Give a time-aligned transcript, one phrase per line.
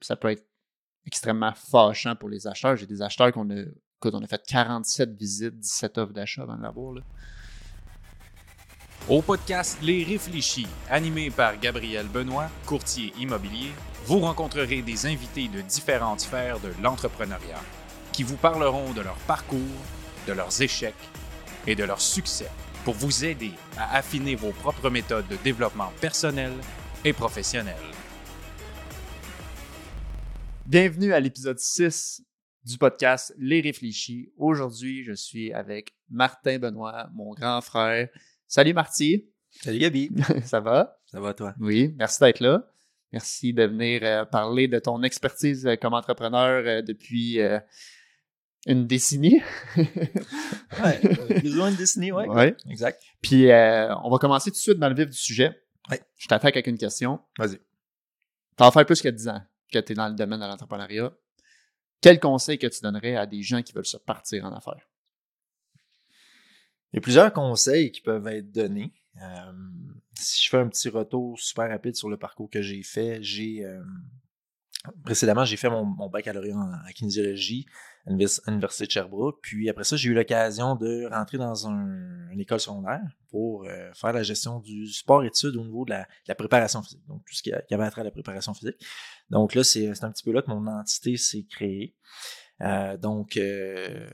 [0.00, 0.46] ça peut être
[1.06, 2.76] extrêmement fâchant pour les acheteurs.
[2.76, 3.64] J'ai des acheteurs qu'on a,
[4.00, 6.96] qu'on a fait 47 visites, 17 offres d'achat avant de l'avoir.
[9.08, 13.72] Au podcast Les Réfléchis, animé par Gabriel Benoît, courtier immobilier,
[14.04, 17.60] vous rencontrerez des invités de différentes sphères de l'entrepreneuriat
[18.12, 19.58] qui vous parleront de leur parcours,
[20.26, 20.94] de leurs échecs
[21.66, 22.50] et de leurs succès
[22.84, 26.52] pour vous aider à affiner vos propres méthodes de développement personnel
[27.04, 27.76] et professionnel.
[30.70, 32.22] Bienvenue à l'épisode 6
[32.64, 34.30] du podcast Les Réfléchis.
[34.36, 38.08] Aujourd'hui, je suis avec Martin Benoît, mon grand frère.
[38.46, 40.12] Salut Marty, Salut Gabi.
[40.44, 41.00] ça va?
[41.06, 41.56] Ça va toi?
[41.58, 42.70] Oui, merci d'être là.
[43.10, 47.40] Merci de venir euh, parler de ton expertise euh, comme entrepreneur euh, depuis
[48.68, 49.42] une décennie.
[50.84, 51.00] Ouais,
[51.40, 52.28] plus une décennie, ouais.
[52.28, 52.56] Ouais.
[52.70, 53.02] Exact.
[53.20, 55.50] Puis on va commencer tout de suite dans le vif du sujet.
[55.90, 56.00] Ouais.
[56.16, 57.18] Je t'attaque avec une question.
[57.40, 57.58] Vas-y.
[58.56, 61.12] Va faire plus que 10 ans que tu es dans le domaine de l'entrepreneuriat.
[62.00, 64.88] Quel conseil que tu donnerais à des gens qui veulent se partir en affaires?
[66.92, 68.92] Il y a plusieurs conseils qui peuvent être donnés.
[69.22, 69.52] Euh,
[70.14, 73.64] si je fais un petit retour super rapide sur le parcours que j'ai fait, j'ai
[73.64, 73.82] euh,
[75.04, 77.66] précédemment j'ai fait mon, baccalauréat en, kinésiologie
[78.06, 79.38] à l'Univers- à l'Université de Sherbrooke.
[79.42, 83.90] Puis après ça, j'ai eu l'occasion de rentrer dans un- une école secondaire pour euh,
[83.94, 87.06] faire la gestion du sport-études au niveau de la, préparation physique.
[87.06, 88.76] Donc tout ce qui, avait trait à la préparation physique.
[89.28, 91.94] Donc là, c'est c'est un petit peu là que mon entité s'est créée.
[92.62, 94.08] Euh, donc, euh,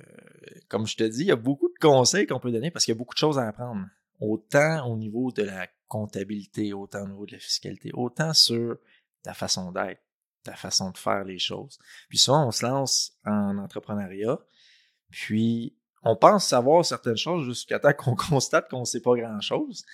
[0.69, 2.93] comme je te dis, il y a beaucoup de conseils qu'on peut donner parce qu'il
[2.93, 3.85] y a beaucoup de choses à apprendre.
[4.21, 8.79] Autant au niveau de la comptabilité, autant au niveau de la fiscalité, autant sur
[9.23, 10.01] ta façon d'être,
[10.47, 11.79] ta façon de faire les choses.
[12.09, 14.39] Puis souvent, on se lance en entrepreneuriat,
[15.11, 19.85] puis on pense savoir certaines choses jusqu'à temps qu'on constate qu'on ne sait pas grand-chose.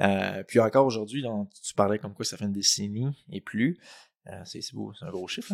[0.00, 1.24] Euh, puis encore aujourd'hui,
[1.62, 3.78] tu parlais comme quoi ça fait une décennie et plus.
[4.28, 5.52] Euh, c'est beau, c'est un gros chiffre.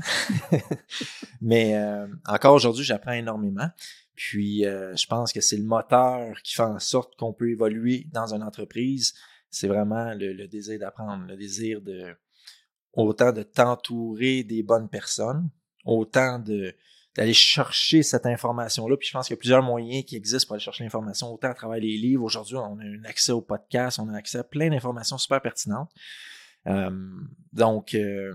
[0.52, 0.58] hein.
[1.40, 3.68] Mais euh, encore aujourd'hui, j'apprends énormément.
[4.14, 8.06] Puis euh, je pense que c'est le moteur qui fait en sorte qu'on peut évoluer
[8.12, 9.14] dans une entreprise.
[9.50, 12.16] C'est vraiment le désir d'apprendre, le désir de
[12.96, 15.50] autant de t'entourer des bonnes personnes,
[15.84, 16.74] autant de
[17.16, 18.96] d'aller chercher cette information-là.
[18.96, 21.50] Puis je pense qu'il y a plusieurs moyens qui existent pour aller chercher l'information, autant
[21.50, 22.24] à travers les livres.
[22.24, 25.92] Aujourd'hui, on a un accès au podcast, on a accès à plein d'informations super pertinentes.
[26.66, 26.90] Euh,
[27.52, 28.34] donc, euh,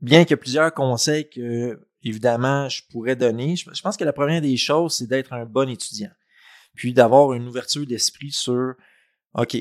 [0.00, 4.14] bien qu'il y plusieurs conseils que, évidemment, je pourrais donner, je, je pense que la
[4.14, 6.12] première des choses, c'est d'être un bon étudiant.
[6.74, 8.74] Puis d'avoir une ouverture d'esprit sur,
[9.34, 9.56] OK,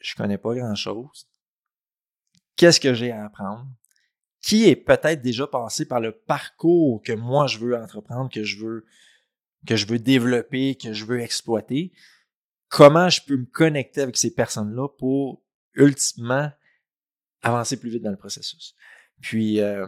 [0.00, 1.28] je connais pas grand-chose.
[2.58, 3.66] Qu'est-ce que j'ai à apprendre?
[4.42, 8.58] Qui est peut-être déjà passé par le parcours que moi je veux entreprendre, que je
[8.58, 8.84] veux,
[9.66, 11.92] que je veux développer, que je veux exploiter?
[12.68, 15.42] Comment je peux me connecter avec ces personnes-là pour
[15.74, 16.50] ultimement
[17.42, 18.74] avancer plus vite dans le processus?
[19.20, 19.86] Puis, euh,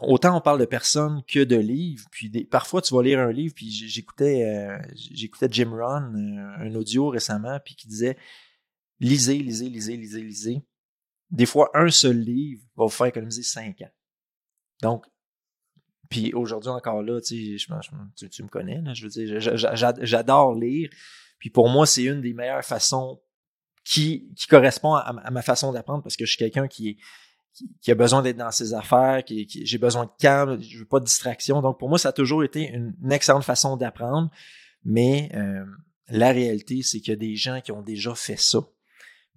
[0.00, 2.06] autant on parle de personnes que de livres.
[2.10, 3.54] Puis, des- parfois, tu vas lire un livre.
[3.54, 8.16] Puis, j'écoutais, euh, j'écoutais Jim Rohn, euh, un audio récemment, puis qui disait
[8.98, 10.62] lisez, lisez, lisez, lisez, lisez.
[11.30, 13.90] Des fois, un seul livre va vous faire économiser cinq ans.
[14.82, 15.06] Donc,
[16.08, 17.72] puis aujourd'hui encore là, tu je,
[18.42, 20.88] me connais, là, je veux dire, j'a- j'a- j'a- j'adore lire.
[21.38, 23.20] Puis pour moi, c'est une des meilleures façons
[23.84, 26.98] qui, correspond à, ma façon d'apprendre parce que je suis quelqu'un qui
[27.88, 31.04] a besoin d'être dans ses affaires, qui, j'ai besoin de calme, je veux pas de
[31.04, 31.60] distraction.
[31.62, 34.30] Donc pour moi, ça a toujours été une, une excellente façon d'apprendre.
[34.84, 35.64] Mais euh,
[36.08, 38.60] la réalité, c'est qu'il y a des gens qui ont déjà fait ça.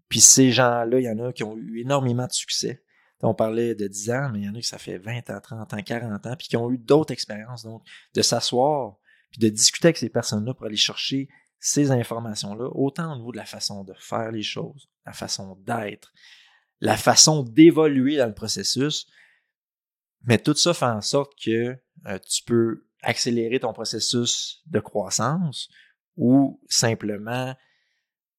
[0.10, 2.84] Puis ces gens-là, il y en a qui ont eu énormément de succès.
[3.22, 5.40] On parlait de 10 ans, mais il y en a qui ça fait 20 ans,
[5.42, 7.64] 30 ans, 40 ans, puis qui ont eu d'autres expériences.
[7.64, 7.84] Donc,
[8.16, 8.98] de s'asseoir,
[9.32, 11.28] puis de discuter avec ces personnes-là pour aller chercher
[11.60, 16.14] ces informations-là, autant au niveau de la façon de faire les choses, la façon d'être,
[16.80, 19.08] la façon d'évoluer dans le processus.
[20.24, 21.78] Mais tout ça fait en sorte que
[22.08, 25.70] euh, tu peux accélérer ton processus de croissance
[26.16, 27.56] ou simplement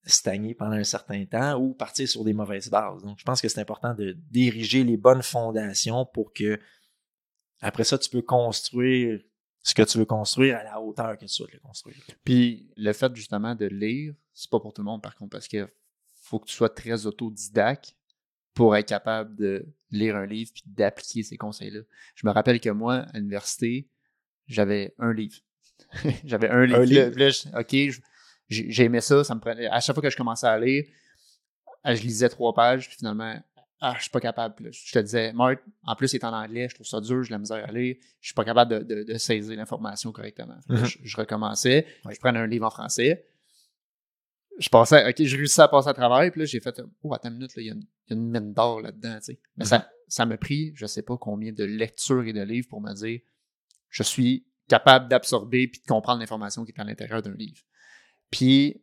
[0.05, 3.03] stagner pendant un certain temps ou partir sur des mauvaises bases.
[3.03, 6.59] Donc, je pense que c'est important de diriger les bonnes fondations pour que
[7.60, 9.21] après ça, tu peux construire
[9.63, 11.97] ce que tu veux construire à la hauteur que tu souhaites le construire.
[12.24, 15.48] Puis le fait justement de lire, c'est pas pour tout le monde par contre, parce
[15.48, 15.69] que
[16.22, 17.95] faut que tu sois très autodidacte
[18.54, 21.80] pour être capable de lire un livre puis d'appliquer ces conseils-là.
[22.15, 23.89] Je me rappelle que moi, à l'université,
[24.47, 25.36] j'avais un livre.
[26.24, 26.78] j'avais un livre.
[26.78, 27.19] Un là- livre?
[27.19, 28.01] là, OK, je-
[28.50, 29.66] j'aimais ça, ça me prenait.
[29.68, 30.84] À chaque fois que je commençais à lire,
[31.84, 33.34] ah, je lisais trois pages, puis finalement,
[33.80, 34.54] ah, je suis pas capable.
[34.56, 37.00] Puis là, je te disais, Marc, en plus, il est en anglais, je trouve ça
[37.00, 40.12] dur, j'ai la misère à lire, je suis pas capable de, de- de saisir l'information
[40.12, 40.56] correctement.
[40.68, 40.84] Mhm.
[40.84, 42.14] je, je recommençais, Ouais.
[42.14, 43.26] je prenais un livre en français,
[44.58, 47.28] je passais, ok, je réussissais à passer à travers, puis là, j'ai fait, oh, attends
[47.30, 49.41] une minute, il y, a une- il y a une mine d'or là-dedans, tu sais.
[49.56, 52.80] Mais ça, ça m'a pris, je sais pas combien de lectures et de livres pour
[52.82, 53.20] me dire,
[53.88, 57.60] je suis capable d'absorber puis de comprendre l'information qui est à l'intérieur d'un livre.
[58.30, 58.82] Puis,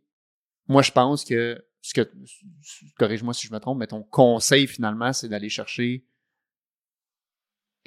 [0.68, 2.12] moi, je pense que, ce que
[2.98, 6.06] corrige-moi si je me trompe, mais ton conseil finalement, c'est d'aller chercher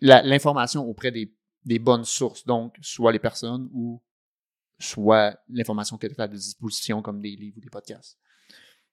[0.00, 1.34] l'information auprès des,
[1.64, 4.02] des, bonnes sources, donc soit les personnes ou
[4.78, 8.18] soit l'information que tu as à disposition comme des livres ou des podcasts.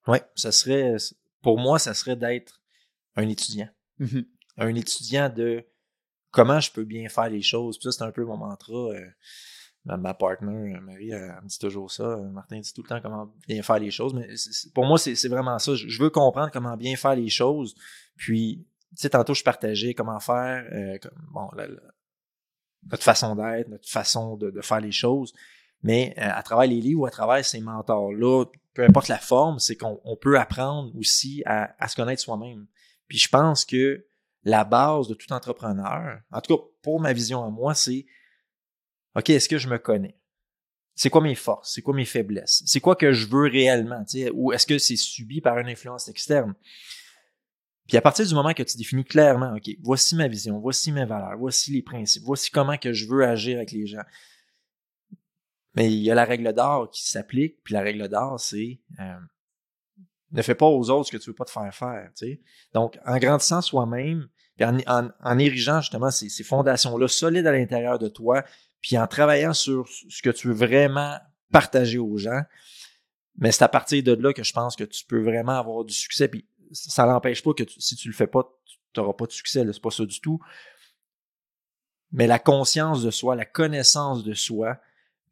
[0.08, 0.96] Oui, ça serait,
[1.42, 2.62] pour moi, ça serait d'être
[3.16, 3.70] un étudiant.
[4.00, 4.22] Mmh
[4.58, 5.66] un étudiant de
[6.32, 7.78] comment je peux bien faire les choses.
[7.78, 8.74] Puis ça, c'est un peu mon mantra.
[8.74, 9.10] Euh,
[9.96, 12.04] ma, partner, euh, Marie, elle, me dit toujours ça.
[12.04, 14.14] Euh, Martin dit tout le temps comment bien faire les choses.
[14.14, 14.28] Mais
[14.74, 15.76] pour moi, c'est vraiment ça.
[15.76, 17.76] Je, veux comprendre comment bien faire les choses.
[18.16, 20.66] Puis, tu sais, tantôt, je partageais comment faire,
[21.32, 21.50] bon,
[22.90, 25.34] notre façon d'être, notre façon de, faire les choses.
[25.84, 29.76] Mais à travers les livres ou à travers ces mentors-là, peu importe la forme, c'est
[29.76, 32.68] qu'on peut apprendre aussi à, à se connaître soi-même.
[33.08, 34.06] Puis je pense que
[34.44, 38.06] la base de tout entrepreneur, en tout cas pour ma vision à moi, c'est
[39.16, 40.18] OK, est-ce que je me connais?
[40.96, 41.74] C'est quoi mes forces?
[41.74, 42.64] C'est quoi mes faiblesses?
[42.66, 44.04] C'est quoi que je veux réellement?
[44.34, 46.56] Ou est-ce que c'est subi par une influence externe?
[47.88, 51.06] Puis à partir du moment que tu définis clairement, OK, voici ma vision, voici mes
[51.06, 54.04] valeurs, voici les principes, voici comment que je veux agir avec les gens.
[55.76, 59.20] Mais il y a la règle d'or qui s'applique, puis la règle d'or, c'est euh,
[60.32, 62.12] ne fais pas aux autres ce que tu veux pas te faire faire.
[62.74, 64.28] Donc, en grandissant soi-même,
[64.58, 68.44] puis en, érigeant justement ces, fondations-là solides à l'intérieur de toi,
[68.82, 71.18] puis en travaillant sur ce que tu veux vraiment
[71.52, 72.42] partager aux gens,
[73.38, 75.94] mais c'est à partir de là que je pense que tu peux vraiment avoir du
[75.94, 76.28] succès.
[76.28, 78.44] Puis ça n'empêche pas que si tu le fais pas,
[78.94, 79.64] tu n'auras pas de succès.
[79.72, 80.40] C'est pas ça du tout.
[82.12, 84.80] Mais la conscience de soi, la connaissance de soi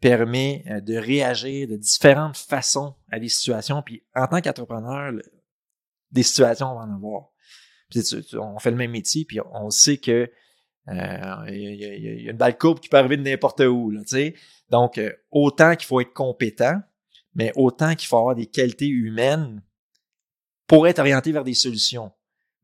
[0.02, 3.82] permet euh, de réagir de différentes façons à des situations.
[3.82, 5.14] Puis en tant qu'entrepreneur,
[6.12, 7.30] des situations, on va en avoir
[8.34, 10.30] on fait le même métier, puis on sait que
[10.88, 13.90] euh, il y, a une balle courbe qui peut arriver de n'importe où.
[13.90, 14.02] Là,
[14.70, 16.80] Donc, euh, autant qu'il faut être compétent,
[17.34, 19.62] mais autant qu'il faut avoir des qualités humaines
[20.68, 22.12] pour être orienté vers des solutions.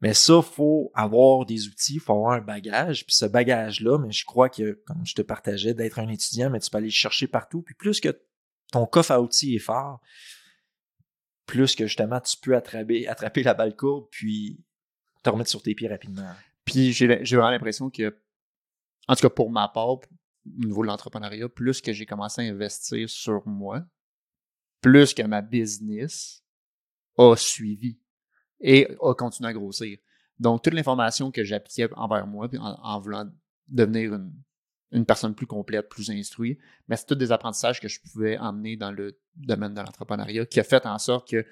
[0.01, 3.06] Mais ça, il faut avoir des outils, il faut avoir un bagage.
[3.06, 6.59] Puis ce bagage-là, mais je crois que, comme je te partageais, d'être un étudiant, mais
[6.59, 7.62] tu peux aller le chercher partout.
[7.62, 8.19] Puis plus que
[8.71, 10.00] ton coffre à outils est fort,
[11.45, 14.63] plus que justement tu peux attraper, attraper la balle courbe, puis
[15.21, 16.31] te remettre sur tes pieds rapidement.
[16.71, 18.18] Puis j'ai vraiment l'impression que,
[19.09, 20.01] en tout cas pour ma part, au
[20.45, 23.83] niveau de l'entrepreneuriat, plus que j'ai commencé à investir sur moi,
[24.79, 26.45] plus que ma business
[27.18, 28.00] a suivi
[28.62, 29.97] et a continué à grossir.
[30.39, 33.29] Donc, toute l'information que j'appliquais envers moi, en, voulant
[33.67, 34.33] devenir une,
[34.91, 36.57] une, personne plus complète, plus instruite,
[36.88, 40.62] mais c'est tous des apprentissages que je pouvais emmener dans le domaine de l'entrepreneuriat qui
[40.62, 41.45] a fait en sorte que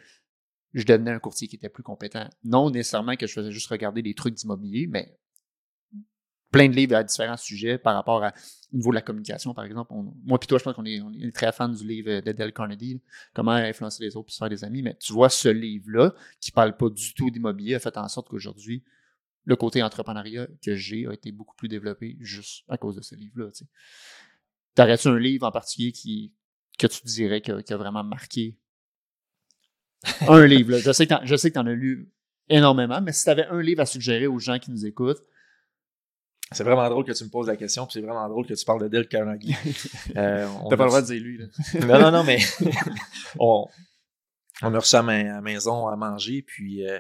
[0.74, 2.30] je devenais un courtier qui était plus compétent.
[2.44, 5.18] Non nécessairement que je faisais juste regarder des trucs d'immobilier, mais
[6.52, 9.94] plein de livres à différents sujets par rapport au niveau de la communication, par exemple.
[10.24, 11.02] moi puis toi, je pense qu'on est,
[11.34, 13.02] très fan du livre de Dale Carnegie,
[13.34, 14.82] Comment influencer les autres et se faire des amis.
[14.82, 18.30] Mais tu vois, ce livre-là, qui parle pas du tout d'immobilier, a fait en sorte
[18.30, 18.84] qu'aujourd'hui,
[19.46, 23.16] le côté entrepreneuriat que j'ai a été beaucoup plus développé juste à cause de ce
[23.16, 23.52] livre-là.
[23.52, 23.64] Tu
[24.76, 26.34] T'aurais-tu un livre en particulier qui,
[26.78, 28.58] que tu dirais qui a vraiment marqué
[30.28, 30.78] un livre.
[30.78, 32.10] Je sais que tu en as lu
[32.50, 35.24] énormément, mais si tu avais un livre à suggérer aux gens qui nous écoutent.
[36.52, 38.66] C'est vraiment drôle que tu me poses la question, puis c'est vraiment drôle que tu
[38.66, 39.56] parles de Dale Carnegie.
[40.18, 41.38] Euh, T'as pas le droit de dire lui.
[41.38, 41.46] Là.
[41.86, 42.40] non, non, non, mais
[43.38, 43.68] on,
[44.64, 47.00] on a reçu à la maison à manger, puis euh,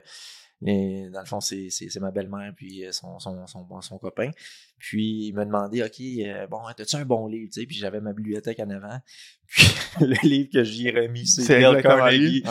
[0.61, 4.29] dans le fond, c'est ma belle-mère, puis euh, son, son, son, son, copain.
[4.79, 7.49] Puis il m'a demandé, OK, euh, bon, as-tu un bon livre?
[7.53, 8.99] Tu sais, puis j'avais ma bibliothèque en avant.
[9.47, 9.67] Puis
[10.01, 12.43] le livre que j'y ai remis, c'est Dale Carnegie.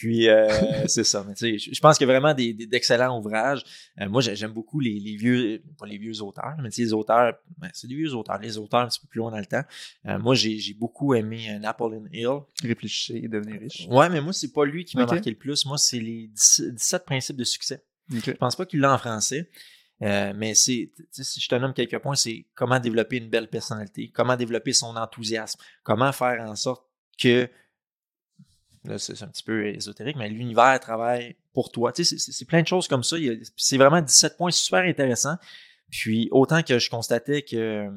[0.00, 0.48] Puis euh,
[0.86, 1.22] c'est ça.
[1.28, 3.62] Mais tu sais, je pense qu'il y a vraiment d'excellents ouvrages.
[4.00, 6.92] Euh, moi, j'aime beaucoup les, les, vieux, pas les vieux auteurs, mais tu sais, les
[6.94, 8.38] auteurs, ben, c'est des vieux auteurs.
[8.38, 9.62] Les auteurs un petit peu plus loin dans le temps.
[10.06, 12.40] Euh, moi, j'ai beaucoup aimé Napoleon Hill.
[12.62, 13.86] Réfléchir et devenir riche.
[13.90, 15.66] Ouais, mais moi, c'est pas lui qui m'a marqué le plus.
[15.66, 17.84] Moi, c'est les 17 principes de succès.
[18.10, 19.50] Je pense pas qu'il l'a en français.
[20.00, 24.36] Mais c'est, si je te nomme quelques points, c'est comment développer une belle personnalité, comment
[24.36, 26.84] développer son enthousiasme, comment faire en sorte
[27.18, 27.50] que
[28.84, 31.92] Là, c'est un petit peu ésotérique, mais l'univers travaille pour toi.
[31.92, 33.16] Tu sais, c'est plein de choses comme ça.
[33.56, 35.36] C'est vraiment 17 points super intéressants.
[35.90, 37.90] Puis, autant que je constatais que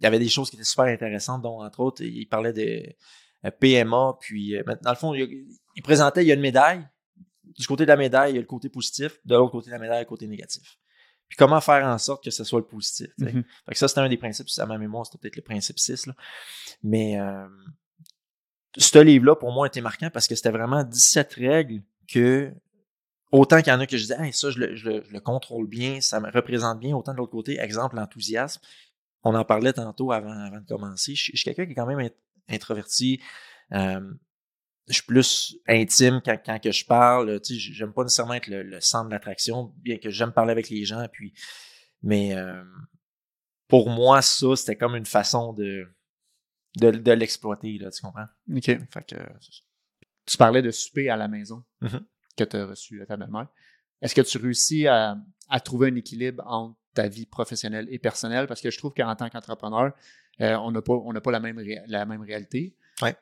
[0.00, 2.94] il y avait des choses qui étaient super intéressantes, dont, entre autres, il parlait de
[3.44, 6.86] euh, PMA, puis, euh, dans le fond, il, présentait, il y a une médaille.
[7.58, 9.18] Du côté de la médaille, il y a le côté positif.
[9.24, 10.78] De l'autre côté de la médaille, il y a le côté négatif.
[11.28, 13.08] Puis comment faire en sorte que ce soit le positif.
[13.18, 13.44] Mm-hmm.
[13.66, 16.06] Fait que ça, c'était un des principes, à ma mémoire, c'était peut-être le principe 6.
[16.06, 16.14] Là.
[16.82, 17.46] Mais euh,
[18.76, 22.52] ce livre-là, pour moi, était marquant parce que c'était vraiment 17 règles que
[23.30, 25.12] autant qu'il y en a que je dis, hey, ça, je le, je, le, je
[25.12, 26.96] le contrôle bien, ça me représente bien.
[26.96, 28.60] Autant de l'autre côté, exemple, l'enthousiasme.
[29.24, 31.14] On en parlait tantôt avant, avant de commencer.
[31.14, 32.08] Je, je suis quelqu'un qui est quand même
[32.48, 33.20] introverti.
[33.72, 34.00] Euh,
[34.88, 37.40] je suis plus intime quand, quand que je parle.
[37.42, 40.52] Tu sais, j'aime pas nécessairement être le, le centre de l'attraction, bien que j'aime parler
[40.52, 41.06] avec les gens.
[41.12, 41.34] Puis,
[42.02, 42.62] mais euh,
[43.68, 45.86] pour moi, ça, c'était comme une façon de,
[46.78, 48.26] de, de l'exploiter, là, tu comprends?
[48.54, 48.64] OK.
[48.64, 49.16] Fait que,
[50.26, 52.04] Tu parlais de souper à la maison Mhm.
[52.36, 53.48] que tu as reçu à ta belle-mère.
[54.00, 55.16] Est-ce que tu réussis à,
[55.48, 58.46] à trouver un équilibre entre ta vie professionnelle et personnelle?
[58.46, 59.92] Parce que je trouve qu'en tant qu'entrepreneur,
[60.40, 62.76] euh, on n'a pas, on n'a pas la, même la même réalité.
[63.02, 63.16] Ouais.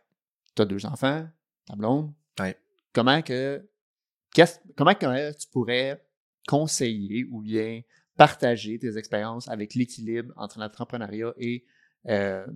[0.54, 1.26] Tu as deux enfants,
[1.66, 2.12] ta blonde?
[2.38, 2.56] Ouais.
[2.92, 3.66] Comment que
[4.76, 6.02] comment que tu pourrais
[6.46, 7.82] conseiller ou bien
[8.16, 11.64] partager tes expériences avec l'équilibre entre l'entrepreneuriat et
[12.08, 12.46] euh,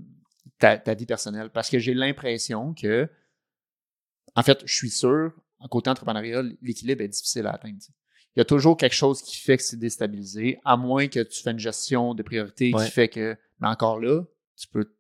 [0.59, 1.51] ta, ta vie personnelle?
[1.51, 3.09] Parce que j'ai l'impression que,
[4.35, 7.79] en fait, je suis sûr, en côté entrepreneuriat, l'équilibre est difficile à atteindre.
[8.37, 11.43] Il y a toujours quelque chose qui fait que c'est déstabilisé, à moins que tu
[11.43, 12.85] fais une gestion de priorité Ouais.
[12.85, 14.23] qui fait que, mais encore là,
[14.57, 14.95] tu peux,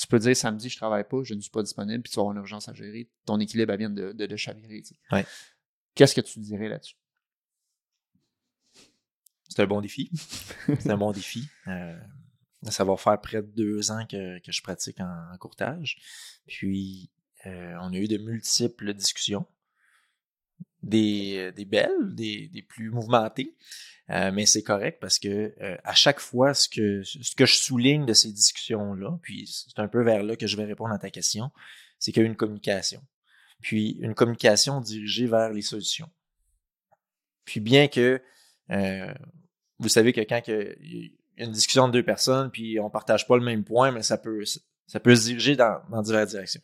[0.00, 2.22] tu peux dire samedi, je travaille pas, je ne suis pas disponible, puis tu vas
[2.22, 3.10] avoir une urgence à gérer.
[3.26, 4.82] Ton équilibre elle vient de, de, de chavirer.
[5.12, 5.26] Ouais.
[5.94, 6.96] Qu'est-ce que tu dirais là-dessus?
[9.50, 10.10] c'est un bon défi.
[10.78, 11.48] c'est un bon défi.
[11.66, 11.98] Euh,
[12.68, 15.98] ça va faire près de deux ans que, que je pratique en, en courtage.
[16.46, 17.10] Puis,
[17.46, 19.46] euh, on a eu de multiples discussions.
[20.82, 23.54] Des, des belles, des, des plus mouvementées.
[24.10, 27.54] Euh, mais c'est correct parce que euh, à chaque fois, ce que, ce que je
[27.54, 30.98] souligne de ces discussions-là, puis c'est un peu vers là que je vais répondre à
[30.98, 31.50] ta question,
[32.00, 33.00] c'est qu'il y a une communication.
[33.60, 36.10] Puis une communication dirigée vers les solutions.
[37.44, 38.20] Puis bien que
[38.70, 39.14] euh,
[39.78, 43.28] vous savez que quand il y a une discussion de deux personnes, puis on partage
[43.28, 44.44] pas le même point, mais ça peut
[44.86, 46.62] ça peut se diriger dans, dans diverses directions.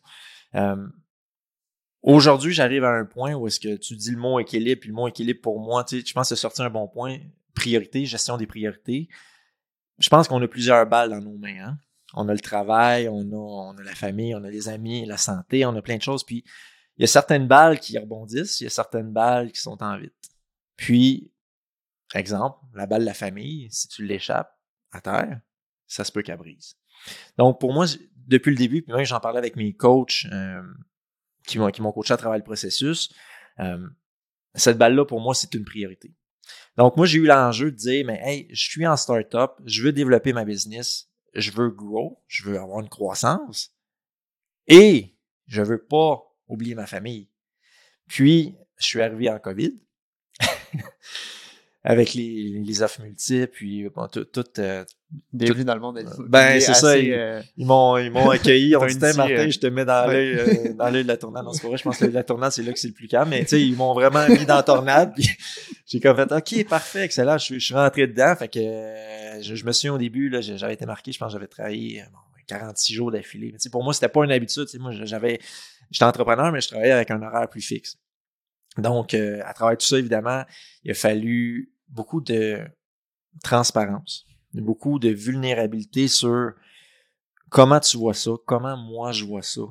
[2.07, 4.95] Aujourd'hui, j'arrive à un point où est-ce que tu dis le mot équilibre, puis le
[4.95, 7.17] mot équilibre pour moi, tu sais, je pense que c'est sorti un bon point.
[7.53, 9.09] Priorité, gestion des priorités.
[9.99, 11.65] Je pense qu'on a plusieurs balles dans nos mains.
[11.65, 11.77] Hein?
[12.13, 15.17] On a le travail, on a, on a la famille, on a les amis, la
[15.17, 16.23] santé, on a plein de choses.
[16.23, 16.45] Puis
[16.95, 19.97] il y a certaines balles qui rebondissent, il y a certaines balles qui sont en
[19.97, 20.13] vite.
[20.77, 21.33] Puis,
[22.15, 24.57] exemple, la balle de la famille, si tu l'échappes
[24.93, 25.41] à terre,
[25.87, 26.77] ça se peut qu'elle brise.
[27.37, 27.85] Donc, pour moi,
[28.27, 30.61] depuis le début, puis même j'en parlais avec mes coachs euh,
[31.47, 33.11] qui m'ont qui m'ont coaché à travers le processus,
[33.59, 33.87] euh,
[34.53, 36.13] cette balle-là, pour moi, c'est une priorité.
[36.77, 39.91] Donc, moi, j'ai eu l'enjeu de dire, mais hey, je suis en startup, je veux
[39.91, 43.75] développer ma business, je veux grow, je veux avoir une croissance,
[44.67, 47.29] et je veux pas oublier ma famille.
[48.07, 49.73] Puis, je suis arrivé en COVID.
[51.89, 54.83] avec les, les offres multiples, puis bon, tout, tout, euh,
[55.31, 56.03] Bienvenue dans le monde.
[56.27, 59.59] Ben, c'est ça, il- euh, ils m'ont ils m'ont accueilli, on dit Martin, euh, je
[59.59, 61.45] te mets dans l'œil euh, dans l'œil de la tornade.
[61.45, 62.89] Non, c'est pas vrai, je pense que l'œil de la tornade, c'est là que c'est
[62.89, 65.29] le plus calme, mais tu sais, ils m'ont vraiment mis dans la tornade, puis
[65.87, 69.41] j'ai comme fait OK, parfait, excellent, je, suis- je suis rentré dedans, fait que euh,
[69.41, 72.01] je, je me souviens au début là, j'avais été marqué, je pense que j'avais travaillé
[72.01, 72.17] euh, bon,
[72.47, 73.51] 46 jours d'affilée.
[73.53, 75.39] Mais tu sais, pour moi, c'était pas une habitude, tu sais, moi j'avais
[75.89, 77.95] j'étais entrepreneur mais je travaillais avec un horaire plus fixe.
[78.77, 80.43] Donc euh, à travers tout ça évidemment,
[80.83, 82.59] il a fallu beaucoup de
[83.43, 86.53] transparence, beaucoup de vulnérabilité sur
[87.49, 89.61] comment tu vois ça, comment moi je vois ça,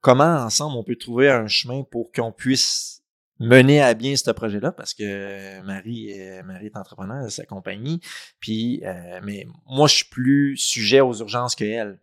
[0.00, 3.02] comment ensemble on peut trouver un chemin pour qu'on puisse
[3.40, 8.00] mener à bien ce projet-là, parce que Marie, Marie est entrepreneur de sa compagnie,
[8.40, 12.00] puis euh, mais moi je suis plus sujet aux urgences que elle.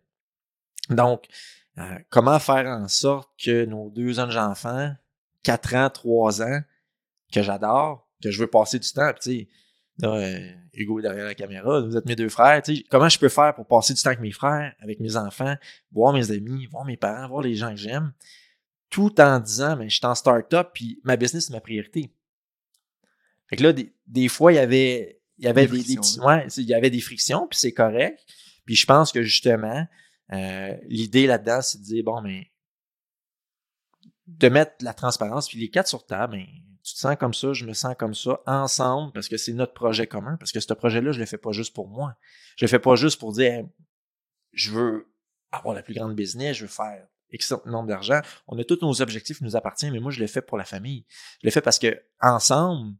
[0.90, 1.26] Donc,
[1.78, 4.94] euh, comment faire en sorte que nos deux jeunes enfants,
[5.42, 6.60] 4 ans, 3 ans,
[7.32, 9.48] que j'adore, que je veux passer du temps, puis tu sais,
[9.98, 12.62] Là, euh, Hugo est derrière la caméra, vous êtes mes deux frères.
[12.62, 15.16] tu sais, comment je peux faire pour passer du temps avec mes frères, avec mes
[15.16, 15.54] enfants,
[15.92, 18.12] voir mes amis, voir mes parents, voir les gens que j'aime,
[18.88, 22.10] tout en disant, mais je suis en start-up, puis ma business, c'est ma priorité.
[23.48, 25.84] Fait que là, des, des fois, il y avait, il y avait Des des, des
[25.84, 28.24] frictions, petits, ouais, il y avait des frictions, puis c'est correct.
[28.64, 29.86] Puis je pense que justement,
[30.32, 32.50] euh, l'idée là-dedans, c'est de dire, bon, mais
[34.26, 36.46] de mettre la transparence, puis les quatre sur table, ben,
[36.82, 39.72] tu te sens comme ça, je me sens comme ça, ensemble, parce que c'est notre
[39.72, 42.16] projet commun, parce que ce projet-là, je le fais pas juste pour moi.
[42.56, 43.64] Je le fais pas juste pour dire,
[44.52, 45.12] je veux
[45.52, 48.20] avoir la plus grande business, je veux faire X nombre d'argent.
[48.46, 50.64] On a tous nos objectifs qui nous appartiennent, mais moi, je le fais pour la
[50.64, 51.06] famille.
[51.40, 52.94] Je le fais parce que ensemble,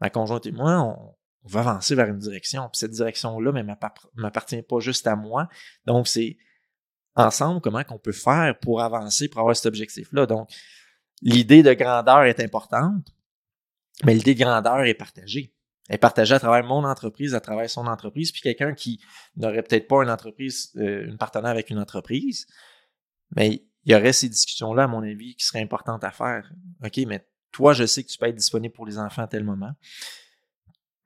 [0.00, 2.68] ma conjointe et moi, on, on va avancer vers une direction.
[2.68, 5.48] Puis cette direction-là, mais m'appart- m'appartient pas juste à moi.
[5.84, 6.36] Donc, c'est
[7.14, 10.26] ensemble comment qu'on peut faire pour avancer, pour avoir cet objectif-là.
[10.26, 10.50] Donc,
[11.22, 13.08] l'idée de grandeur est importante,
[14.04, 15.54] mais l'idée de grandeur est partagée.
[15.88, 19.00] Elle est partagée à travers mon entreprise, à travers son entreprise, puis quelqu'un qui
[19.36, 22.46] n'aurait peut-être pas une entreprise, euh, une partenaire avec une entreprise,
[23.34, 26.52] mais il y aurait ces discussions-là, à mon avis, qui seraient importantes à faire.
[26.84, 29.44] OK, mais toi, je sais que tu peux être disponible pour les enfants à tel
[29.44, 29.72] moment.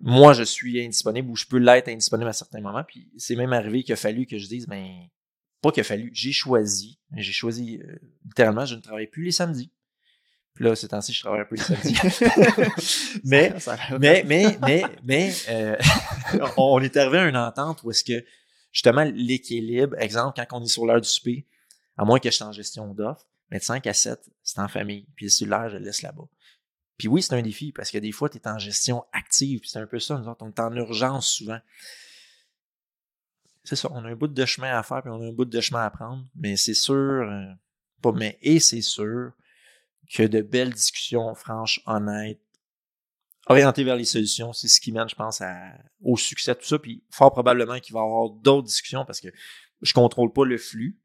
[0.03, 2.85] Moi, je suis indisponible ou je peux l'être indisponible à certains moments.
[2.85, 5.07] Puis c'est même arrivé qu'il a fallu que je dise, ben,
[5.63, 9.33] pas qu'il a fallu, j'ai choisi, j'ai choisi, euh, littéralement, je ne travaille plus les
[9.33, 9.73] samedis.
[10.55, 11.99] Puis là, ces temps-ci, je travaille un peu les samedis.
[13.25, 13.55] mais,
[13.99, 15.77] mais, mais, mais, mais, euh,
[16.57, 18.25] on est arrivé à une entente où est-ce que,
[18.71, 21.45] justement, l'équilibre, exemple, quand on est sur l'heure du souper,
[21.97, 24.69] à moins que je sois en gestion d'offres, mais de 5 à 7, c'est en
[24.69, 25.07] famille.
[25.17, 26.29] Puis le cellulaire, je le laisse là-bas.
[26.99, 29.61] Puis oui, c'est un défi parce que des fois, tu es en gestion active.
[29.61, 31.59] Puis c'est un peu ça, nous autres, on est en urgence souvent.
[33.65, 35.47] C'est ça, on a un bout de chemin à faire, puis on a un bout
[35.47, 36.25] de chemin à prendre.
[36.37, 37.47] Mais c'est sûr, euh,
[38.03, 39.33] pas mais, et c'est sûr
[40.13, 42.41] que de belles discussions franches, honnêtes,
[43.47, 45.43] orientées vers les solutions, c'est ce qui mène, je pense,
[46.03, 46.79] au succès, tout ça.
[46.79, 49.29] Puis fort probablement qu'il va y avoir d'autres discussions parce que
[49.83, 50.99] je contrôle pas le flux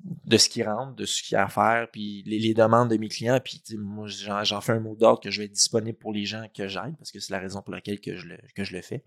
[0.00, 2.96] de ce qui rentre, de ce qu'il y a à faire, puis les, demandes de
[2.96, 6.12] mes clients, puis moi j'en fais un mot d'ordre que je vais être disponible pour
[6.12, 8.62] les gens que j'aide, parce que c'est la raison pour laquelle que je le, que
[8.62, 9.02] je le fais.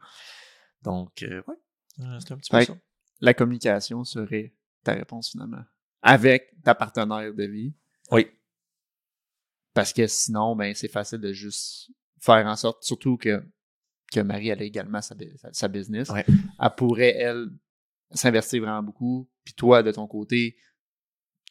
[0.84, 1.56] Donc, euh, ouais,
[2.02, 2.78] euh, c'est un petit peu ça.
[3.22, 5.64] La communication serait ta réponse finalement.
[6.02, 7.74] Avec ta partenaire de vie.
[8.12, 8.28] Oui.
[9.74, 13.44] Parce que sinon, ben, c'est facile de juste faire en sorte, surtout que,
[14.12, 15.16] que Marie, elle a également sa,
[15.52, 16.10] sa, business.
[16.10, 16.26] Ouais.
[16.28, 17.48] Elle pourrait, elle,
[18.12, 19.30] s'investir vraiment beaucoup.
[19.44, 20.58] Puis toi, de ton côté,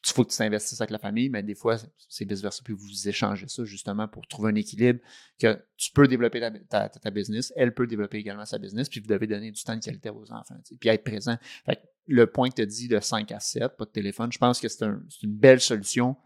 [0.06, 1.76] il faut que tu t'investisses avec la famille, mais des fois,
[2.08, 2.62] c'est vice-versa.
[2.64, 5.00] Puis vous échangez ça justement pour trouver un équilibre
[5.38, 9.06] que tu peux développer ta, ta, business, elle peut développer également sa business, puis vous
[9.06, 11.36] devez donner du temps de qualité à vos enfants, puis être présent.
[11.66, 14.38] Fait le point que tu as dit de 5 à 7, pas de téléphone, je
[14.38, 16.16] pense que c'est un, une belle solution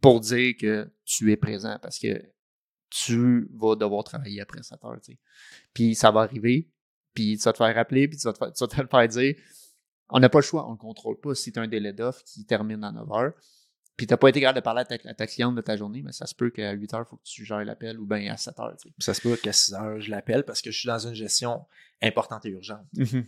[0.00, 2.22] pour dire que tu es présent parce que
[2.90, 5.00] tu vas devoir travailler après 7 heures.
[5.74, 6.70] Puis ça va arriver,
[7.14, 9.34] puis tu vas te faire rappeler, puis tu vas te, tu vas te faire dire
[10.10, 11.34] on n'a pas le choix, on ne contrôle pas.
[11.34, 13.32] Si tu as un délai d'offre qui termine à 9 heures,
[13.96, 16.12] puis tu n'as pas été capable de parler à ta, cliente de ta journée, mais
[16.12, 18.36] ça se peut qu'à 8 heures, il faut que tu gères l'appel ou bien à
[18.36, 18.76] 7 heures.
[19.00, 21.66] Ça se peut qu'à 6 heures, je l'appelle parce que je suis dans une gestion
[22.00, 22.86] importante et urgente.
[22.94, 23.26] Mm-hmm.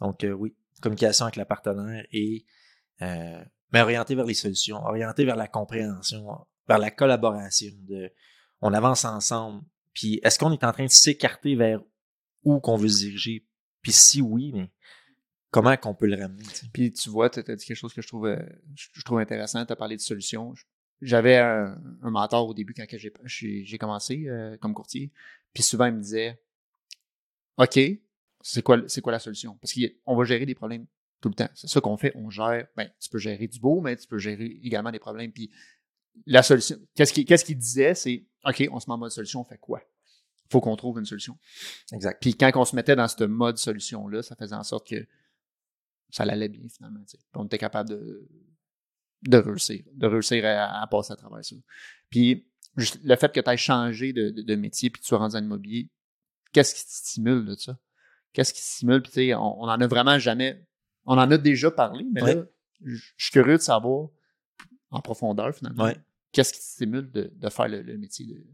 [0.00, 2.44] Donc, euh, oui, communication avec la partenaire et
[3.02, 3.42] euh,
[3.76, 6.26] mais orienté vers les solutions, orienté vers la compréhension,
[6.66, 7.72] vers la collaboration.
[7.86, 8.10] De,
[8.62, 9.62] on avance ensemble.
[9.92, 11.82] Puis, est-ce qu'on est en train de s'écarter vers
[12.42, 13.46] où qu'on veut se diriger?
[13.82, 14.70] Puis si oui, mais
[15.50, 16.42] comment qu'on peut le ramener.
[16.72, 18.34] Puis tu vois, tu as dit quelque chose que je trouve,
[18.74, 20.54] je, trouve intéressant, tu as parlé de solutions.
[21.02, 25.12] J'avais un, mentor au début quand j'ai commencé euh, comme courtier,
[25.52, 26.40] puis souvent il me disait
[27.58, 27.78] OK,
[28.40, 29.58] c'est quoi, quoi la solution?
[29.60, 30.86] Parce qu'on va gérer des problèmes
[31.20, 31.48] tout le temps.
[31.54, 32.66] C'est ça qu'on fait, on gère.
[32.76, 35.32] Ben, tu peux gérer du beau, mais tu peux gérer également des problèmes.
[35.32, 35.50] Puis
[36.26, 39.58] la solution, qu'est-ce qu'il disait, c'est OK, on se met en mode solution, on fait
[39.58, 39.82] quoi?
[40.44, 41.36] Il faut qu'on trouve une solution.
[41.92, 42.20] Exact.
[42.20, 45.06] Puis quand on se mettait dans ce mode solution-là, ça faisait en sorte que
[46.10, 47.00] ça allait bien finalement.
[47.34, 48.28] on était capable de,
[49.22, 51.56] de réussir, de réussir à, passer à travers ça.
[52.10, 55.36] Puis le fait que tu aies changé de, de, métier puis que tu sois rendu
[55.36, 55.90] en immobilier,
[56.52, 57.78] qu'est-ce qui te stimule de ça?
[58.32, 59.02] Qu'est-ce qui te stimule?
[59.02, 60.64] Puis on, on en a vraiment jamais.
[61.06, 62.42] On en a déjà parlé, mais là,
[62.84, 64.08] je suis curieux de savoir
[64.90, 65.92] en profondeur finalement.
[66.32, 68.46] Qu'est-ce qui te stimule de, de faire le, métier de,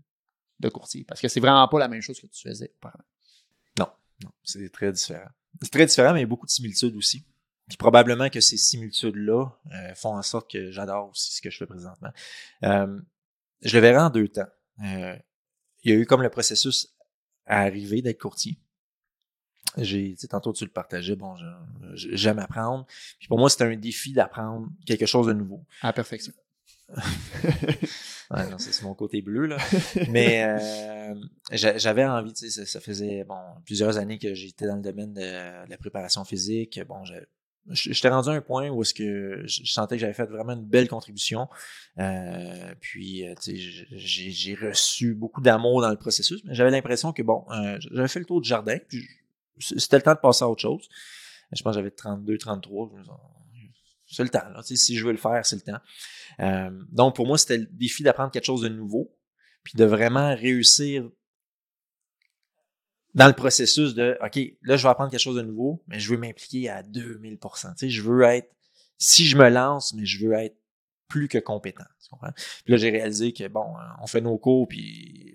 [0.60, 1.04] de, courtier?
[1.04, 3.04] Parce que c'est vraiment pas la même chose que tu faisais auparavant.
[3.78, 3.88] Non,
[4.22, 5.28] non, c'est très différent.
[5.60, 7.26] C'est très différent, mais il y a beaucoup de similitudes aussi.
[7.68, 11.58] Puis probablement que ces similitudes-là euh, font en sorte que j'adore aussi ce que je
[11.58, 12.10] fais présentement.
[12.64, 13.00] Euh,
[13.62, 14.48] je le verrai en deux temps.
[14.84, 15.16] Euh,
[15.82, 16.94] il y a eu comme le processus
[17.46, 18.58] à arriver d'être courtier.
[19.79, 21.35] J'ai, tantôt tu le partageais, bon,
[21.94, 22.87] j'aime apprendre.
[23.18, 25.64] Puis pour moi, c'était un défi d'apprendre quelque chose de nouveau.
[25.81, 26.33] À la perfection.
[26.94, 29.57] ouais, c'est mon côté bleu, là.
[30.11, 30.46] Mais
[31.53, 35.68] j'avais envie, tu sais, ça, faisait bon plusieurs années que j'étais dans le domaine de,
[35.68, 36.81] la préparation physique.
[36.87, 37.03] Bon,
[37.70, 40.64] j'étais rendu à un point où est-ce que je sentais que j'avais fait vraiment une
[40.64, 41.48] belle contribution.
[41.98, 43.35] Euh, puis, euh,
[43.92, 48.18] j'ai reçu beaucoup d'amour dans le processus, mais j'avais l'impression que, bon, euh, j'avais fait
[48.18, 49.07] le tour du jardin, puis
[49.58, 50.88] c'était le temps de passer à autre chose.
[51.52, 52.90] Je pense que j'avais 32, 33.
[54.06, 54.40] C'est le temps.
[54.62, 56.78] Si je veux le faire, c'est le temps.
[56.90, 59.14] donc, pour moi, c'était le défi d'apprendre quelque chose de nouveau,
[59.62, 61.08] puis de vraiment réussir
[63.14, 66.10] dans le processus de OK, là, je vais apprendre quelque chose de nouveau, mais je
[66.10, 68.50] veux m'impliquer à 2000% Tu sais, je veux être,
[68.98, 70.56] si je me lance, mais je veux être
[71.12, 71.85] plus que compétent.
[72.03, 72.33] Tu comprends?
[72.64, 73.66] Puis là, j'ai réalisé que, bon,
[74.01, 75.35] on fait nos cours, puis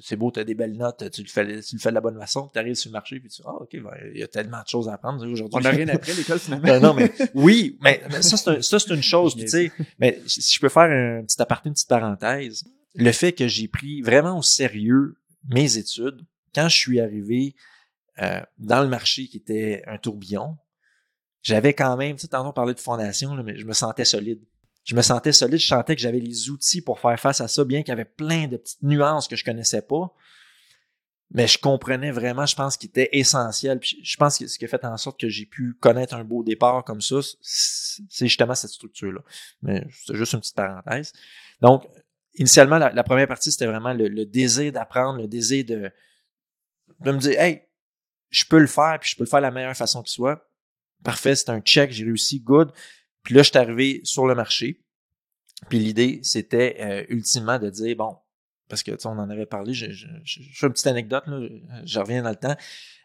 [0.00, 2.00] c'est beau, tu as des belles notes, tu le fais, tu le fais de la
[2.00, 4.22] bonne façon, tu arrives sur le marché, puis tu dis, ah, OK, ben, il y
[4.22, 5.54] a tellement de choses à apprendre aujourd'hui.
[5.54, 6.80] On n'a rien appris à l'école, finalement.
[6.80, 10.84] Non, mais oui, mais, ça, c'est une chose, tu sais, mais si je peux faire
[10.84, 12.64] un petit aparté, une petite parenthèse,
[12.94, 15.18] le fait que j'ai pris vraiment au sérieux
[15.50, 17.54] mes études, quand je suis arrivé
[18.22, 20.56] euh, dans le marché qui était un tourbillon,
[21.42, 24.40] j'avais quand même, tu sais, tantôt on parlait de fondation, mais je me sentais solide.
[24.88, 27.62] Je me sentais solide, je sentais que j'avais les outils pour faire face à ça,
[27.62, 30.14] bien qu'il y avait plein de petites nuances que je connaissais pas.
[31.30, 33.80] Mais je comprenais vraiment, je pense qu'il était essentiel.
[33.82, 36.42] Je pense que ce qui a fait en sorte que j'ai pu connaître un beau
[36.42, 39.20] départ comme ça, c'est justement cette structure-là.
[39.60, 41.12] Mais c'est juste une petite parenthèse.
[41.60, 41.86] Donc,
[42.36, 45.92] initialement, la, première partie, c'était vraiment le, désir d'apprendre, le désir de,
[47.00, 47.60] de me dire, hey,
[48.30, 50.48] je peux le faire, puis je peux le faire de la meilleure façon qui soit.
[51.04, 52.72] Parfait, c'est un check, j'ai réussi, good.
[53.28, 54.80] Puis là, je suis arrivé sur le marché.
[55.68, 58.16] Puis l'idée, c'était euh, ultimement de dire, bon,
[58.70, 61.46] parce que on en avait parlé, je, je, je, fais une petite anecdote, là,
[61.84, 62.56] je, reviens dans le temps.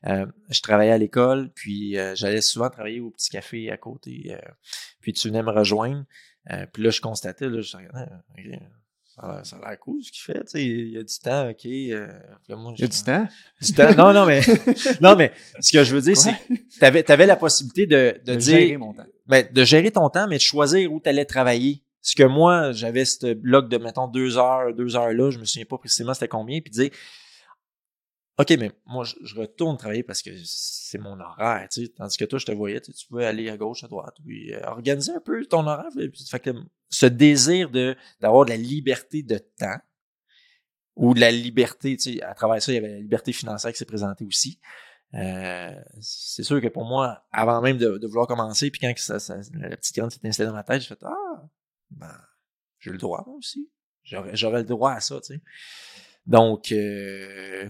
[0.06, 4.38] Euh, je travaillais à l'école, puis euh, j'allais souvent travailler au petit café à côté.
[5.02, 6.06] puis tu venais me rejoindre.
[6.72, 8.08] puis là, je constatais, là, je regardais,
[9.16, 11.66] ça a l'air cool ce qu'il fait, tu sais, il y a du temps, ok.
[11.66, 13.28] il y a du temps?
[13.62, 13.96] Du temps?
[13.96, 14.42] Non, non, mais,
[15.02, 18.36] non, mais ce que je veux dire, c'est tu avais, avais, la possibilité de, de,
[18.36, 18.58] dire.
[18.60, 19.06] Gérer mon temps.
[19.28, 21.84] Ben, de gérer ton temps, mais de choisir où tu allais travailler.
[22.02, 25.46] Ce que moi, j'avais ce bloc de, mettons, deux heures, deux heures là, je me
[25.46, 26.90] souviens pas précisément c'était combien, puis dire,
[28.40, 32.26] OK, mais moi, je, retourne travailler parce que c'est mon horaire, tu sais, tandis que
[32.26, 35.20] toi, je te voyais, tu, pouvais aller à gauche, à droite, puis euh, organiser un
[35.20, 35.92] peu ton horaire.
[36.30, 36.50] Fait que
[36.90, 39.78] ce désir de d'avoir de la liberté de temps,
[40.96, 43.72] ou de la liberté, tu sais, à travers ça, il y avait la liberté financière
[43.72, 44.60] qui s'est présentée aussi.
[45.16, 49.38] Euh, c'est sûr que pour moi, avant même de, vouloir commencer, puis quand ça, ça,
[49.54, 51.44] la petite graine s'est installée dans ma tête, j'ai fait Ah,
[51.92, 52.18] ben,
[52.80, 53.70] j'ai le droit, moi aussi.
[54.04, 55.42] J'aurais le droit à ça, tu sais.
[56.26, 57.70] Donc, euh,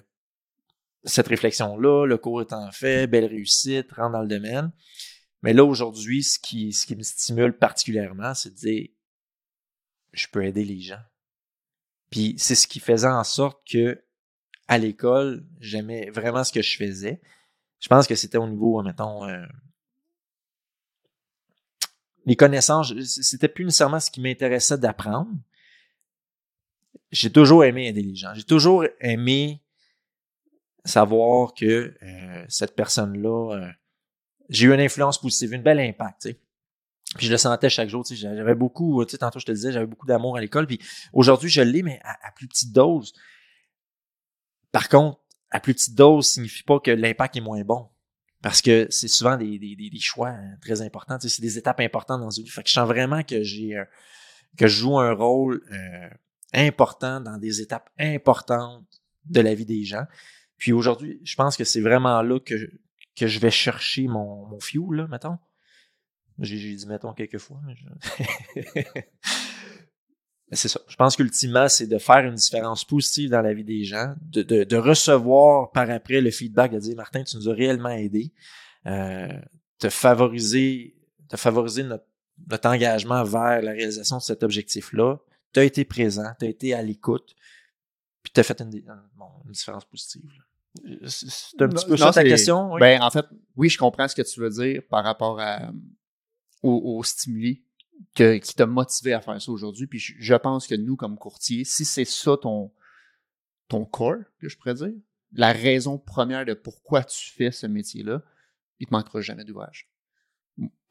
[1.03, 4.71] cette réflexion-là, le cours étant fait, belle réussite, rentre dans le domaine.
[5.41, 8.87] Mais là, aujourd'hui, ce qui, ce qui me stimule particulièrement, c'est de dire,
[10.13, 11.01] je peux aider les gens.
[12.09, 14.03] Puis c'est ce qui faisait en sorte que,
[14.67, 17.21] à l'école, j'aimais vraiment ce que je faisais.
[17.79, 19.45] Je pense que c'était au niveau, mettons, euh,
[22.25, 25.31] les connaissances, c'était plus nécessairement ce qui m'intéressait d'apprendre.
[27.11, 28.33] J'ai toujours aimé aider les gens.
[28.33, 29.62] J'ai toujours aimé
[30.85, 33.69] savoir que euh, cette personne-là, euh,
[34.49, 36.23] j'ai eu une influence positive, une belle impact.
[36.23, 36.39] sais.
[37.15, 38.03] Puis je le sentais chaque jour.
[38.09, 40.67] J'avais beaucoup, sais, tantôt je te disais, j'avais beaucoup d'amour à l'école.
[40.67, 40.79] Puis
[41.13, 43.13] aujourd'hui, je l'ai, mais à, plus petite dose.
[44.71, 45.19] Par contre,
[45.51, 47.87] à plus petite dose signifie pas que l'impact est moins bon.
[48.41, 51.17] Parce que c'est souvent des, des, des, choix hein, très importants.
[51.21, 52.49] C'est des étapes importantes dans une vie.
[52.49, 53.81] Fait que je sens vraiment que j'ai
[54.57, 56.09] que je joue un rôle euh,
[56.53, 58.85] important dans des étapes importantes
[59.25, 60.05] de la vie des gens.
[60.63, 62.55] Puis aujourd'hui, je pense que c'est vraiment là que,
[63.17, 65.37] que je vais chercher mon, mon fuel, là, mettons.
[66.39, 67.59] J'ai dit mettons quelques fois.
[68.55, 68.95] Mais
[70.55, 70.79] c'est ça.
[70.87, 74.41] Je pense qu'ultimement, c'est de faire une différence positive dans la vie des gens, de,
[74.41, 78.31] de, de, recevoir par après le feedback, de dire Martin, tu nous as réellement aidé,
[78.85, 79.27] euh,
[79.79, 80.95] te favoriser,
[81.27, 82.05] te favoriser notre,
[82.47, 85.17] notre, engagement vers la réalisation de cet objectif-là.
[85.51, 87.35] Tu as été présent, tu as été à l'écoute,
[88.21, 90.31] puis tu as fait une, une, différence positive.
[91.07, 92.75] C'est un petit peu ça ta question?
[92.77, 95.71] Ben, en fait, oui, je comprends ce que tu veux dire par rapport à,
[96.63, 97.63] au, au stimuli
[98.15, 99.87] que, qui t'a motivé à faire ça aujourd'hui.
[99.87, 102.71] Puis je, pense que nous, comme courtier, si c'est ça ton,
[103.67, 104.93] ton core, que je pourrais dire,
[105.33, 108.21] la raison première de pourquoi tu fais ce métier-là,
[108.79, 109.89] il te manquera jamais d'ouvrage.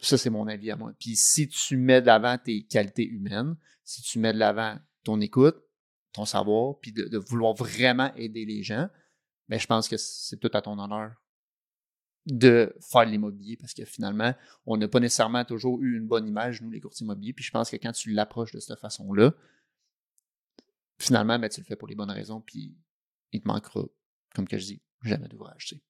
[0.00, 0.92] Ça, c'est mon avis à moi.
[0.98, 5.20] Puis si tu mets de l'avant tes qualités humaines, si tu mets de l'avant ton
[5.20, 5.56] écoute,
[6.12, 8.88] ton savoir, puis de, de, vouloir vraiment aider les gens,
[9.48, 11.14] ben, je pense que c'est tout à ton honneur
[12.26, 16.62] de faire l'immobilier parce que finalement, on n'a pas nécessairement toujours eu une bonne image,
[16.62, 17.32] nous, les courtiers immobiliers.
[17.32, 19.32] Puis je pense que quand tu l'approches de cette façon-là,
[20.98, 22.76] finalement, ben, tu le fais pour les bonnes raisons, puis
[23.32, 23.82] il te manquera,
[24.34, 25.66] comme que je dis, jamais d'ouvrage.
[25.66, 25.82] Tu sais.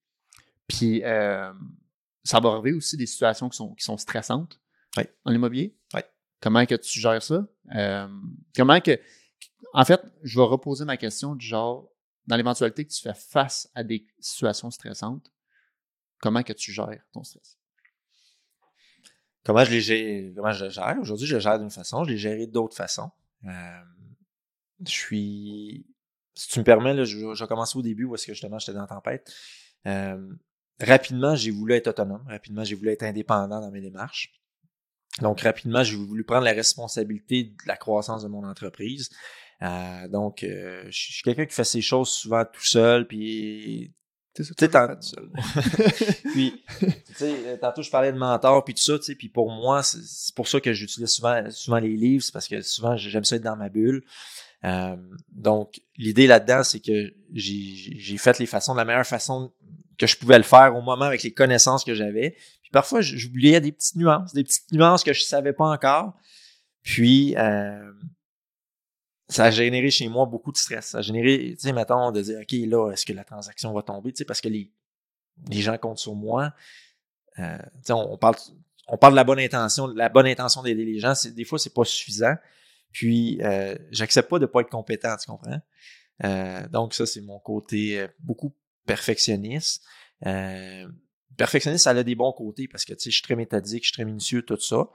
[0.67, 1.53] Puis euh,
[2.25, 4.61] ça va arriver aussi des situations qui sont, qui sont stressantes
[5.25, 5.77] en immobilier.
[6.41, 7.47] Comment que tu gères ça?
[7.75, 8.09] Euh,
[8.57, 8.99] comment que.
[9.75, 11.89] En fait, je vais reposer ma question du genre,
[12.27, 15.33] dans l'éventualité que tu fais face à des situations stressantes,
[16.23, 17.59] Comment que tu gères ton stress?
[19.45, 20.97] Comment je, les comment je gère?
[21.01, 23.11] Aujourd'hui, je le gère d'une façon, je l'ai géré d'autres façons.
[23.45, 23.81] Euh,
[24.87, 25.87] je suis.
[26.35, 28.83] Si tu me permets, là, je, je au début où est-ce que justement j'étais dans
[28.83, 29.35] la tempête.
[29.87, 30.33] Euh,
[30.81, 32.25] rapidement, j'ai voulu être autonome.
[32.29, 34.33] Rapidement, j'ai voulu être indépendant dans mes démarches.
[35.21, 39.11] Donc, rapidement, j'ai voulu prendre la responsabilité de la croissance de mon entreprise.
[39.63, 43.95] Euh, donc, je suis quelqu'un qui fait ses choses souvent tout seul, puis
[44.35, 45.31] tu sais, seul.
[46.33, 49.29] puis, tu sais, euh, tantôt, je parlais de mentor, puis tout ça, tu sais, puis
[49.29, 52.97] pour moi, c'est pour ça que j'utilise souvent, souvent les livres, c'est parce que souvent,
[52.97, 54.03] j'aime ça être dans ma bulle.
[54.65, 54.97] Euh,
[55.29, 59.53] donc, l'idée là-dedans, c'est que j'ai fait les façons de la meilleure façon
[59.99, 62.31] que je pouvais le faire au moment avec les connaissances que j'avais.
[62.63, 66.15] Puis parfois, j'oubliais des petites nuances, des petites nuances que je savais pas encore.
[66.83, 67.93] Puis, euh,
[69.33, 70.87] ça a généré chez moi beaucoup de stress.
[70.87, 73.83] Ça a généré, tu sais, mettons, de dire, OK, là, est-ce que la transaction va
[73.83, 74.13] tomber?
[74.13, 74.71] Tu sais, parce que les,
[75.51, 76.55] les gens comptent sur moi.
[77.39, 78.37] Euh, tu sais, on, parle,
[78.89, 79.87] on parle de la bonne intention.
[79.89, 82.35] La bonne intention d'aider les gens, des fois, c'est pas suffisant.
[82.93, 85.61] Puis, euh, j'accepte pas de pas être compétent, tu comprends?
[86.25, 88.55] Euh, donc, ça, c'est mon côté euh, beaucoup
[88.87, 89.83] perfectionniste.
[90.27, 90.87] Euh,
[91.37, 93.89] perfectionniste, ça a des bons côtés parce que, tu sais, je suis très méthodique, je
[93.89, 94.89] suis très minutieux, tout ça.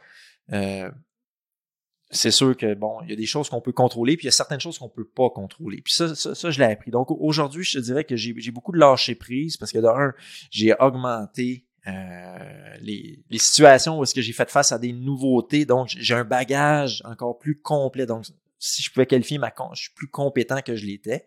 [2.09, 4.29] C'est sûr que bon, il y a des choses qu'on peut contrôler, puis il y
[4.29, 5.81] a certaines choses qu'on peut pas contrôler.
[5.81, 6.89] Puis ça, ça, ça je l'ai appris.
[6.89, 10.13] Donc aujourd'hui, je te dirais que j'ai beaucoup de lâcher prise parce que d'un,
[10.49, 15.65] j'ai augmenté euh, les, les, situations où est-ce que j'ai fait face à des nouveautés.
[15.65, 18.05] Donc j'ai un bagage encore plus complet.
[18.05, 18.25] Donc
[18.59, 21.25] si je pouvais qualifier ma, je suis plus compétent que je l'étais.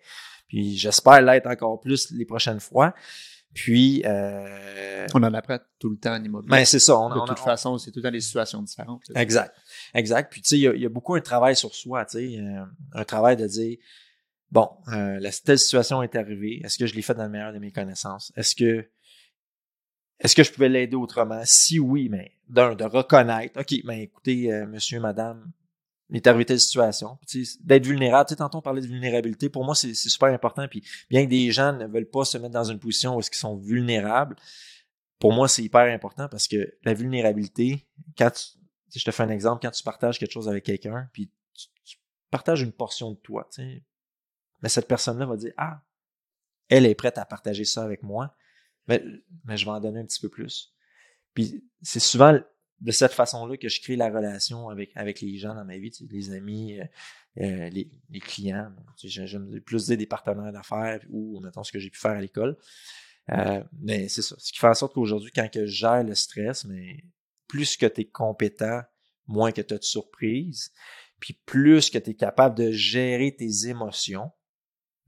[0.48, 2.94] Puis j'espère l'être encore plus les prochaines fois.
[3.54, 6.50] Puis euh, on en apprend tout le temps en immobilier.
[6.50, 6.98] Ben c'est ça.
[6.98, 9.02] On, de toute façon, c'est tout le temps des situations différentes.
[9.14, 9.54] Exact.
[9.94, 10.30] Exact.
[10.30, 13.04] Puis tu sais, il y, a beaucoup un travail sur soi, tu sais, euh, un
[13.04, 13.78] travail de dire
[14.50, 16.60] bon, euh, la telle situation est arrivée.
[16.64, 18.32] Est-ce que je l'ai fait dans le meilleur de mes connaissances?
[18.36, 18.88] Est-ce que
[20.20, 21.40] est-ce que je pouvais l'aider autrement?
[21.44, 23.58] Si oui, mais d'un de reconnaître.
[23.58, 25.50] Ok, mais ben, écoutez, euh, monsieur, madame,
[26.10, 27.18] il est arrivé telle situation.
[27.60, 28.26] D'être vulnérable.
[28.28, 29.48] Tu sais, tantôt on parlait de vulnérabilité.
[29.48, 30.66] Pour moi, c'est super important.
[30.68, 33.34] Puis bien que des gens ne veulent pas se mettre dans une position où qu'ils
[33.34, 34.36] sont vulnérables,
[35.18, 37.86] pour moi, c'est hyper important parce que la vulnérabilité,
[38.18, 41.30] quand tu, je te fais un exemple, quand tu partages quelque chose avec quelqu'un, puis
[41.84, 41.96] tu,
[42.30, 45.82] partages une portion de toi, mais cette personne-là va dire Ah,
[46.68, 48.34] elle est prête à partager ça avec moi,
[48.88, 49.04] mais,
[49.44, 50.72] mais je vais en donner un petit peu plus.
[51.34, 52.38] Puis c'est souvent
[52.80, 55.90] de cette façon-là que je crée la relation avec, avec les gens dans ma vie,
[55.90, 56.84] tu sais, les amis, euh,
[57.40, 58.72] euh les, clients.
[59.02, 62.56] J'aime plus dire des partenaires d'affaires ou mettons ce que j'ai pu faire à l'école.
[63.32, 64.34] Euh, mais c'est ça.
[64.38, 67.04] Ce qui fait en sorte qu'aujourd'hui, quand que je gère le stress, mais
[67.46, 68.82] plus que tu es compétent,
[69.26, 70.72] moins que tu as de surprises,
[71.20, 74.30] puis plus que tu es capable de gérer tes émotions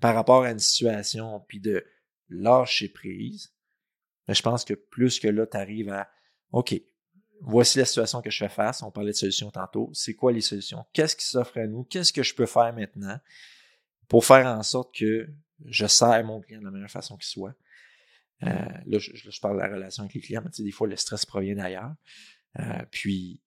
[0.01, 1.85] par rapport à une situation, puis de
[2.29, 3.55] lâcher prise,
[4.29, 6.11] mais je pense que plus que là, tu arrives à
[6.53, 6.75] OK,
[7.43, 8.83] voici la situation que je fais face.
[8.83, 9.91] On parlait de solutions tantôt.
[9.93, 10.85] C'est quoi les solutions?
[10.93, 11.85] Qu'est-ce qui s'offre à nous?
[11.85, 13.19] Qu'est-ce que je peux faire maintenant
[14.09, 15.29] pour faire en sorte que
[15.67, 17.55] je sers mon client de la meilleure façon qu'il soit?
[18.45, 18.49] Euh,
[18.87, 20.97] là, je, parle de la relation avec les clients, mais tu sais, des fois, le
[20.97, 21.95] stress provient d'ailleurs.
[22.59, 23.41] Euh, puis,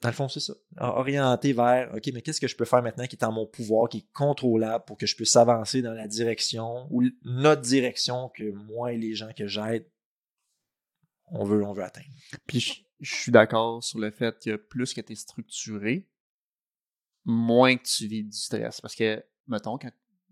[0.00, 0.54] dans le fond, c'est ça.
[0.78, 3.88] Orienter vers, OK, mais qu'est-ce que je peux faire maintenant qui est en mon pouvoir,
[3.88, 8.50] qui est contrôlable pour que je puisse avancer dans la direction ou notre direction que
[8.52, 9.86] moi et les gens que j'aide,
[11.28, 12.06] on veut, on veut atteindre?
[13.00, 16.08] Je, suis d'accord sur le fait que plus que tu es structuré,
[17.24, 18.80] moins que tu vis du stress.
[18.80, 19.90] Parce que, mettons, quand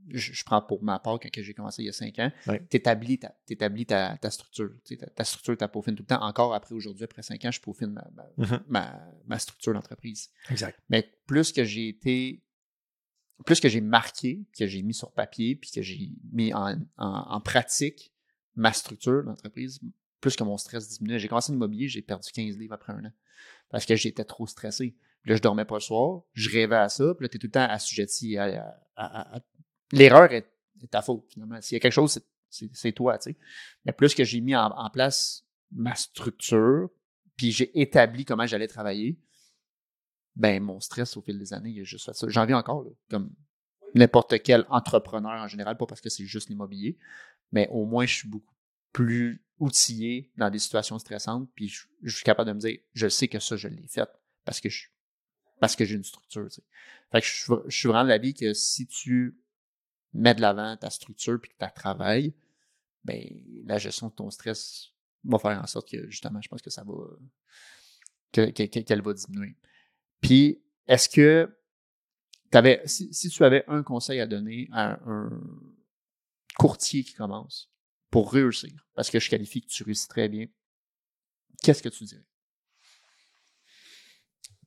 [0.09, 3.19] je, prends pour ma part quand j'ai commencé il y a cinq ans, tu établis,
[3.19, 4.71] ta, ta, structure.
[5.15, 6.23] Ta, structure, tu peaufines tout le temps.
[6.23, 8.01] Encore après aujourd'hui, après cinq ans, je peaufine
[8.39, 8.63] mm-hmm.
[8.69, 10.31] ma, ma, structure d'entreprise.
[10.51, 10.79] Exact.
[10.89, 12.43] Mais plus que j'ai été,
[13.47, 17.41] plus que j'ai marqué, que j'ai mis sur papier, puis que j'ai mis en, en,
[17.41, 18.13] pratique
[18.57, 19.81] ma structure d'entreprise,
[20.25, 21.19] plus que mon stress diminue.
[21.19, 23.13] J'ai commencé l'immobilier, j'ai perdu 15 livres après un an.
[23.69, 24.97] Parce que j'étais trop stressé.
[25.27, 27.47] là, je dormais pas le soir, je rêvais à ça, puis là, tu es tout
[27.47, 28.75] le temps assujetti à,
[29.93, 30.51] l'erreur est,
[30.91, 31.61] ta faute, finalement.
[31.61, 33.39] S'il y a quelque chose, c'est toi, tu sais.
[33.85, 36.89] Mais plus que j'ai mis en, place ma structure,
[37.37, 39.21] puis j'ai établi comment j'allais travailler,
[40.37, 42.27] ben mon stress au fil des années, il a juste fait ça.
[42.31, 43.31] J'en vis encore, comme
[43.95, 46.97] n'importe quel entrepreneur en général, pas parce que c'est juste l'immobilier,
[47.53, 48.54] mais au moins je suis beaucoup
[48.95, 53.29] plus outillé dans des situations stressantes, puis je, suis capable de me dire, je sais
[53.29, 54.09] que ça, je l'ai fait
[54.47, 54.87] parce que je
[55.61, 56.47] parce que j'ai une structure.
[56.49, 56.63] Tu sais.
[57.13, 59.39] Fait que je, suis vraiment de l'avis que si tu
[60.13, 62.35] mets de l'avant ta structure puis que tu travailles,
[63.05, 63.23] ben,
[63.65, 64.91] la gestion de ton stress
[65.25, 66.95] va faire en sorte que, justement, je pense que ça va,
[68.33, 69.57] qu'elle va diminuer.
[70.21, 71.57] Puis, est-ce que
[72.53, 75.31] avais, si, tu avais un conseil à donner à un
[76.57, 77.74] courtier qui commence
[78.15, 80.47] pour réussir, parce que je qualifie que tu réussis très bien,
[81.65, 82.25] qu'est-ce que tu dirais?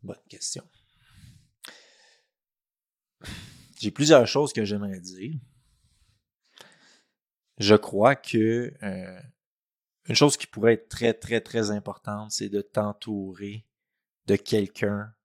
[0.03, 0.69] Bonne question.
[3.79, 5.39] J'ai plusieurs choses que j'aimerais dire.
[7.57, 9.21] Je crois que euh,
[10.09, 13.65] une chose qui pourrait être très, très, très importante, c'est de t'entourer
[14.25, 15.15] de quelqu'un,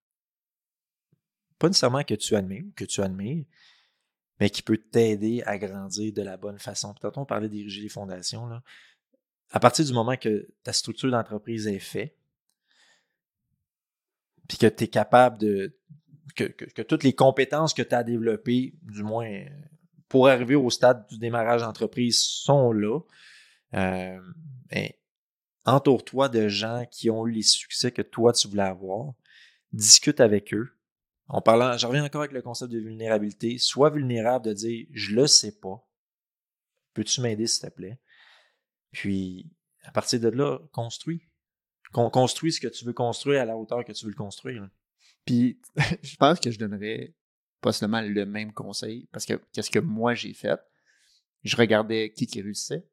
[1.59, 3.47] pas nécessairement que tu admires que tu admires,
[4.41, 6.95] mais qui peut t'aider à grandir de la bonne façon.
[6.95, 8.47] Peut-être on parlait diriger les fondations.
[8.47, 8.63] Là.
[9.51, 12.17] À partir du moment que ta structure d'entreprise est faite,
[14.49, 15.77] puis que tu es capable de,
[16.35, 19.45] que, toutes les compétences que tu as développées, du moins
[20.09, 23.01] pour arriver au stade du démarrage d'entreprise, sont là.
[23.75, 24.19] Euh,
[25.65, 29.15] entoure-toi de gens qui ont eu les succès que toi tu voulais avoir.
[29.73, 30.71] Discute avec eux.
[31.33, 33.57] En parlant, je reviens encore avec le concept de vulnérabilité.
[33.57, 35.83] Sois vulnérable de dire je le sais pas.
[36.93, 37.99] Peux-tu m'aider s'il te plaît?
[38.91, 39.51] Puis
[39.83, 41.27] à partir de là, construis.
[41.91, 44.69] construis ce que tu veux construire à la hauteur que tu veux le construire.
[45.25, 45.59] Puis
[46.03, 47.15] je pense que je donnerais
[47.63, 50.61] pas seulement le même conseil, parce que qu'est-ce que moi j'ai fait?
[51.45, 52.87] Je regardais qui qui réussissait,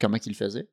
[0.00, 0.70] comment qu'il faisait.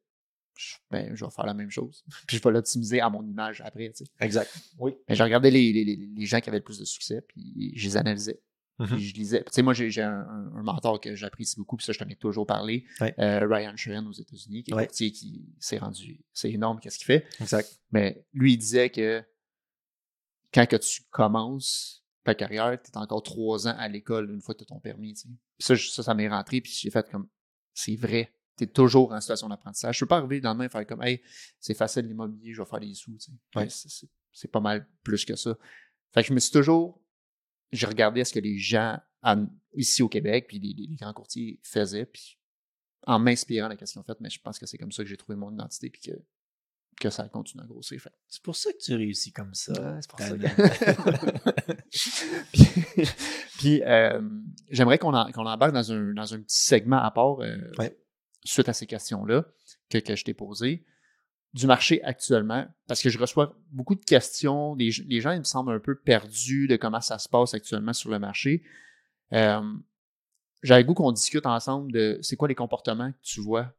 [0.55, 2.03] Je, ben, je vais faire la même chose.
[2.27, 3.89] Puis je vais l'optimiser à mon image après.
[3.91, 4.11] Tu sais.
[4.19, 4.51] Exact.
[4.77, 4.93] Oui.
[5.09, 7.83] Mais je regardais les, les, les, gens qui avaient le plus de succès, puis je
[7.87, 8.41] les analysais.
[8.77, 8.97] Puis Mhm.
[8.99, 9.43] je lisais.
[9.43, 12.07] Tu sais, moi, j'ai un, un, un mentor que j'apprécie beaucoup, puis ça, je t'en
[12.07, 12.85] ai toujours parlé.
[12.99, 13.13] Ouais.
[13.19, 14.87] Euh, Ryan Sheehan aux États-Unis, qui est Ouais.
[14.87, 16.19] courtier, qui s'est rendu.
[16.33, 17.27] C'est énorme, qu'est-ce qu'il fait.
[17.39, 17.79] Exact.
[17.91, 19.23] Mais lui, il disait que
[20.53, 24.53] quand que tu commences ta carrière, tu es encore trois ans à l'école une fois
[24.55, 25.13] que tu as ton permis.
[25.13, 25.27] tu sais.
[25.27, 27.27] Puis ça, je- ça, ça m'est rentré, puis j'ai fait comme
[27.73, 28.33] c'est vrai.
[28.57, 29.95] Tu es toujours en situation d'apprentissage.
[29.95, 31.21] Je peux pas arriver dans le lendemain et faire comme Hey,
[31.59, 33.13] c'est facile l'immobilier, je vais faire des sous.
[33.17, 33.31] tu sais.
[33.55, 33.67] Ouais.
[33.69, 35.57] C'est- pas mal plus que ça.
[36.13, 37.01] Fait que je me suis toujours.
[37.71, 42.05] J'ai regardé ce que les gens en- ici au Québec, puis les, grands courtiers faisaient,
[42.05, 42.37] puis
[43.07, 45.09] en m'inspirant de ce qu'ils ont fait, mais je pense que c'est comme ça que
[45.09, 46.11] j'ai trouvé mon identité, puis que,
[46.99, 48.05] que ça continue à grossir.
[48.27, 49.71] C'est pour ça que tu réussis comme ça.
[49.73, 50.49] Ouais, c'est pour ça Tannant.
[52.51, 52.61] puis,
[53.57, 54.21] puis, euh,
[54.69, 57.97] j'aimerais qu'on en- embarque dans un, dans un petit segment à part euh, Ouais.
[58.43, 59.45] Suite à ces questions-là
[59.89, 60.85] que, que je t'ai posées
[61.53, 64.73] du marché actuellement, parce que je reçois beaucoup de questions.
[64.75, 67.91] Les, les gens, ils me semblent un peu perdus de comment ça se passe actuellement
[67.93, 68.63] sur le marché.
[69.33, 69.61] Euh,
[70.63, 73.73] J'avais goût qu'on discute ensemble de c'est quoi les comportements que tu vois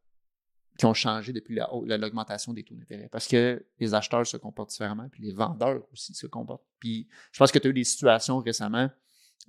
[0.79, 3.09] qui ont changé depuis l'augmentation des taux d'intérêt.
[3.11, 6.67] Parce que les acheteurs se comportent différemment, puis les vendeurs aussi se comportent.
[6.79, 8.91] Puis je pense que tu as eu des situations récemment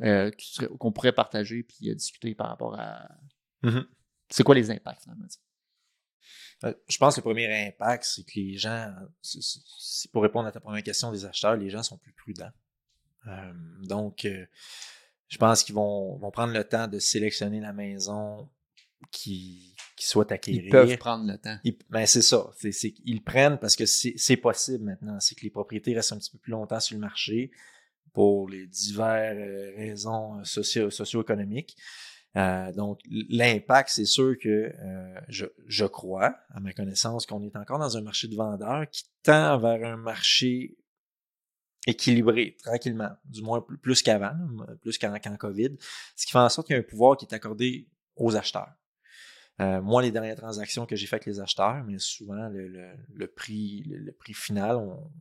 [0.01, 0.31] euh,
[0.79, 3.09] qu'on pourrait partager puis discuter par rapport à.
[3.63, 3.85] Mhm.
[4.35, 5.27] C'est quoi les impacts finalement?
[6.63, 8.91] Euh, Je pense que le premier impact, c'est que les gens,
[9.21, 12.51] c'est- pour répondre à ta première question des acheteurs, les gens sont plus prudents.
[13.27, 14.45] Euh, donc, euh,
[15.27, 18.49] je pense qu'ils vont, vont prendre le temps de sélectionner la maison
[19.11, 20.63] qui, qui souhaite acquérir.
[20.65, 21.57] Ils peuvent prendre le temps.
[21.63, 22.49] Ils- ben c'est ça.
[22.63, 25.19] Le prennent parce que c'est, possible maintenant.
[25.19, 27.51] C'est que les propriétés restent un petit peu plus longtemps sur le marché
[28.13, 29.37] pour les diverses
[29.77, 31.75] raisons euh, socio- socio-économiques.
[32.35, 37.55] Euh, donc, l'impact, c'est sûr que euh, je, je crois, à ma connaissance, qu'on est
[37.55, 40.77] encore dans un marché de vendeurs qui tend vers un marché
[41.85, 44.33] équilibré, tranquillement, du moins plus, qu'avant,
[44.81, 45.77] plus qu'en, qu'en COVID,
[46.15, 48.73] ce qui fait en sorte qu'il y a un pouvoir qui est accordé aux acheteurs.
[49.61, 52.93] Euh, moi, les dernières transactions que j'ai faites avec les acheteurs, mais souvent le, le,
[53.13, 55.11] le prix, le, le prix final, on,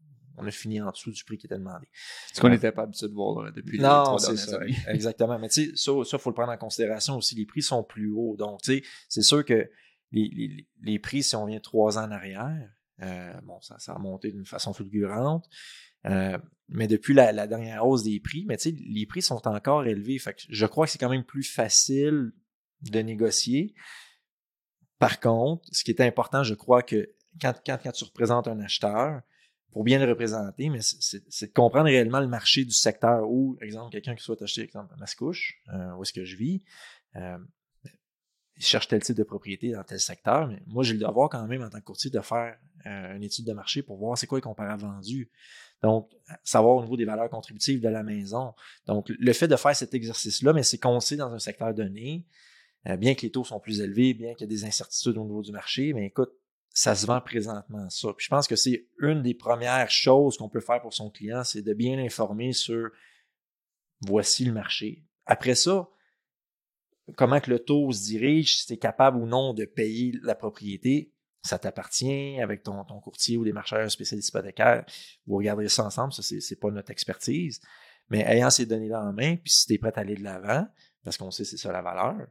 [0.42, 1.86] on a fini en dessous du prix qui était demandé.
[2.32, 4.56] Ce qu'on n'était pas habitué de voir là, depuis les Non, trois c'est dernières ça.
[4.56, 4.76] années.
[4.88, 5.38] Exactement.
[5.38, 7.34] Mais tu sais, ça, ça, faut le prendre en considération aussi.
[7.34, 8.36] Les prix sont plus hauts.
[8.36, 9.70] Donc, tu sais, c'est sûr que
[10.12, 12.70] les, les, les prix, si on vient trois ans en arrière,
[13.02, 15.48] euh, bon, ça, ça a monté d'une façon fulgurante.
[16.06, 16.36] Euh,
[16.68, 19.84] mais depuis la, la, dernière hausse des prix, mais tu sais, les prix sont encore
[19.84, 20.18] élevés.
[20.18, 22.32] Fait que je crois que c'est quand même plus facile
[22.82, 23.74] de négocier.
[24.98, 28.60] Par contre, ce qui est important, je crois que quand, quand, quand tu représentes un
[28.60, 29.22] acheteur,
[29.72, 33.90] pour bien le représenter, mais c'est de comprendre réellement le marché du secteur où, exemple,
[33.90, 36.62] quelqu'un qui souhaite acheter, exemple, à Mascouche, euh, où est-ce que je vis,
[37.16, 37.38] euh,
[38.56, 41.46] il cherche tel type de propriété dans tel secteur, mais moi, j'ai le devoir quand
[41.46, 42.56] même, en tant que courtier, de faire
[42.86, 45.30] euh, une étude de marché pour voir c'est quoi les comparables vendus.
[45.82, 46.10] Donc,
[46.44, 48.52] savoir au niveau des valeurs contributives de la maison.
[48.86, 52.26] Donc, le fait de faire cet exercice-là, mais c'est qu'on sait dans un secteur donné,
[52.88, 55.24] euh, bien que les taux sont plus élevés, bien qu'il y a des incertitudes au
[55.24, 56.32] niveau du marché, mais écoute,
[56.74, 58.08] ça se vend présentement ça.
[58.16, 61.44] Puis je pense que c'est une des premières choses qu'on peut faire pour son client,
[61.44, 62.90] c'est de bien l'informer sur
[64.06, 65.04] voici le marché.
[65.26, 65.88] Après ça,
[67.16, 70.34] comment que le taux se dirige, si tu es capable ou non de payer la
[70.34, 74.84] propriété, ça t'appartient avec ton, courtier ou des marcheurs spécialistes hypothécaires.
[75.26, 77.60] Vous regarderez ça ensemble, ça, c'est pas notre expertise.
[78.08, 80.66] Mais ayant ces données-là en main, puis si tu es prêt à aller de l'avant,
[81.04, 82.28] parce qu'on sait c'est ça la valeur,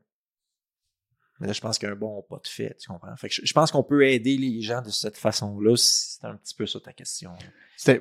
[1.41, 3.15] mais là, je pense qu'il y a un bon pas de fait, tu comprends?
[3.15, 6.35] Fait que je, pense qu'on peut aider les gens de cette façon-là, si c'est un
[6.35, 7.31] petit peu ça ta question.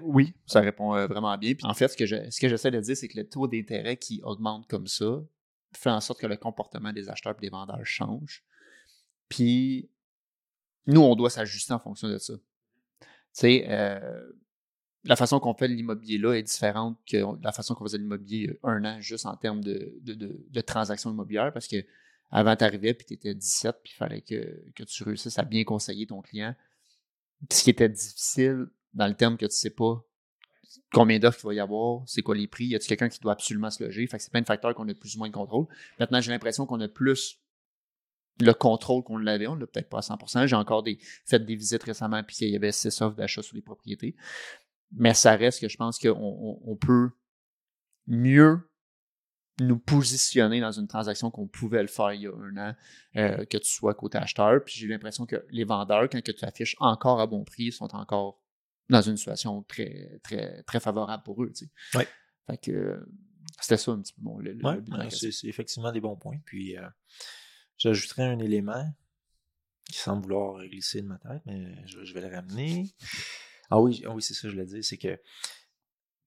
[0.03, 1.55] Oui, ça répond euh, vraiment bien.
[1.55, 4.69] Puis en fait, ce que, j'essaie de dire, c'est que le taux d'intérêt qui augmente
[4.69, 5.23] comme ça
[5.75, 8.45] fait en sorte que le comportement des acheteurs et des vendeurs change.
[9.31, 9.89] Puis
[10.87, 12.35] nous, on doit s'ajuster en fonction de ça.
[12.35, 14.33] Tu sais, euh,
[15.05, 18.85] la façon qu'on fait l'immobilier là est différente que la façon qu'on faisait l'immobilier un
[18.85, 21.83] an, juste en termes de, de, de, de transactions immobilières, parce que
[22.31, 25.45] avant, tu arrivais, puis tu étais 17, puis il fallait que, que tu réussisses à
[25.45, 26.55] bien conseiller ton client.
[27.49, 30.05] Puis ce qui était difficile, dans le terme que tu sais pas
[30.93, 33.33] combien d'offres il va y avoir, c'est quoi les prix, y a-t-il quelqu'un qui doit
[33.33, 34.07] absolument se loger?
[34.07, 35.67] Fait que c'est plein de facteurs qu'on a plus ou moins de contrôle.
[35.99, 37.41] Maintenant, j'ai l'impression qu'on a plus
[38.41, 39.47] le contrôle qu'on l'avait.
[39.47, 40.47] On l'a peut-être pas à 100%.
[40.47, 43.57] J'ai encore des, fait des visites récemment, puis il y avait six offres d'achat sur
[43.57, 44.17] les propriétés.
[44.93, 47.11] Mais ça reste que je pense qu'on on, on peut
[48.07, 48.70] mieux
[49.61, 52.75] nous positionner dans une transaction qu'on pouvait le faire il y a un an,
[53.17, 54.65] euh, que tu sois côté acheteur.
[54.65, 57.95] Puis j'ai l'impression que les vendeurs, quand que tu affiches encore à bon prix, sont
[57.95, 58.43] encore
[58.89, 61.53] dans une situation très, très, très favorable pour eux.
[61.55, 61.99] Tu sais.
[61.99, 62.09] Ouais.
[62.47, 63.07] Fait que
[63.61, 66.39] c'était ça un petit peu bon, le, Ouais, c'est effectivement des bons points.
[66.47, 66.89] Puis euh,
[67.77, 68.85] j'ajouterais un élément
[69.85, 72.87] qui semble vouloir glisser de ma tête, mais je, je vais le ramener.
[73.71, 75.21] Ah oui, ah oui c'est ça que je voulais dire, c'est que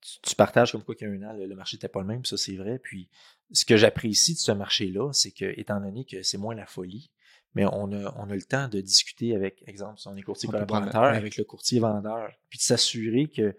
[0.04, 2.02] tu, tu partages comme quoi qu'il y a un an, le, le marché n'était pas
[2.02, 2.80] le même, ça c'est vrai.
[2.80, 3.10] Puis
[3.52, 7.12] ce que j'apprécie de ce marché-là, c'est que, étant donné que c'est moins la folie,
[7.56, 10.50] mais on a, on a le temps de discuter avec, exemple, si on est courtier
[10.50, 13.56] collaborateur, avec le courtier vendeur, puis de s'assurer que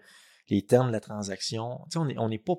[0.49, 2.53] les termes de la transaction, tu sais, on n'est on n'est pas,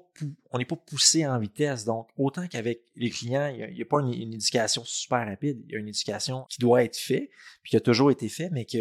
[0.51, 1.85] on n'est pas poussé en vitesse.
[1.85, 5.73] Donc, autant qu'avec les clients, il n'y a, pas une, une éducation super rapide, il
[5.73, 7.31] y a une éducation qui doit être faite,
[7.63, 8.79] puis qui a toujours été faite, mais que,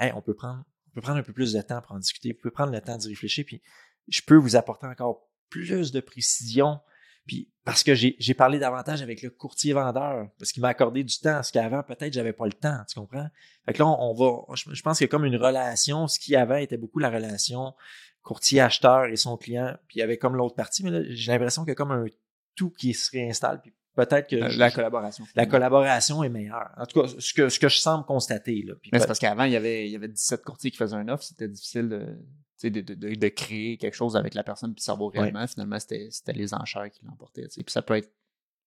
[0.00, 2.34] hey, on peut prendre, on peut prendre un peu plus de temps pour en discuter,
[2.36, 3.62] on peut prendre le temps d'y réfléchir, puis
[4.08, 6.80] je peux vous apporter encore plus de précision,
[7.26, 11.18] puis parce que j'ai parlé davantage avec le courtier vendeur, parce qu'il m'a accordé du
[11.18, 13.28] temps, ce qu'avant, peut-être, j'avais pas le temps, tu comprends?
[13.66, 16.18] Fait que là, on, va, je, je pense qu'il y a comme une relation, ce
[16.18, 17.74] qui avant était beaucoup la relation
[18.22, 21.62] courtier-acheteur et son client, puis il y avait comme l'autre partie, mais là, j'ai l'impression
[21.62, 22.06] qu'il y a comme un
[22.54, 25.24] tout qui se réinstalle, puis peut-être que je- La collaboration.
[25.34, 26.70] la collaboration est meilleure.
[26.76, 28.62] En tout cas, ce que, ce que je semble constater.
[28.66, 28.74] Là.
[28.92, 31.08] Mais c'est parce qu'avant, il y avait, il y avait 17 courtiers qui faisaient un
[31.08, 31.22] offre.
[31.24, 32.18] C'était difficile de,
[32.62, 35.20] de, de, créer quelque chose avec la personne puis savoir Ouais.
[35.20, 35.46] réellement.
[35.46, 37.46] Finalement, c'était les enchères qui l'emportaient.
[37.48, 38.10] Puis ça peut être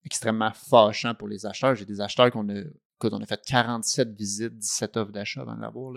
[0.05, 1.75] extrêmement fâchant pour les acheteurs.
[1.75, 5.55] J'ai des acheteurs qu'on a, écoute, on a fait 47 visites, 17 offres d'achat avant
[5.55, 5.93] de l'avoir.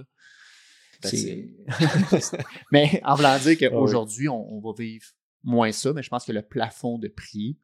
[1.02, 1.48] Ben,
[2.72, 5.06] mais en voulant dire Ah qu'aujourd'hui, on, on va vivre
[5.42, 7.58] moins ça, mais je pense que le plafond de prix,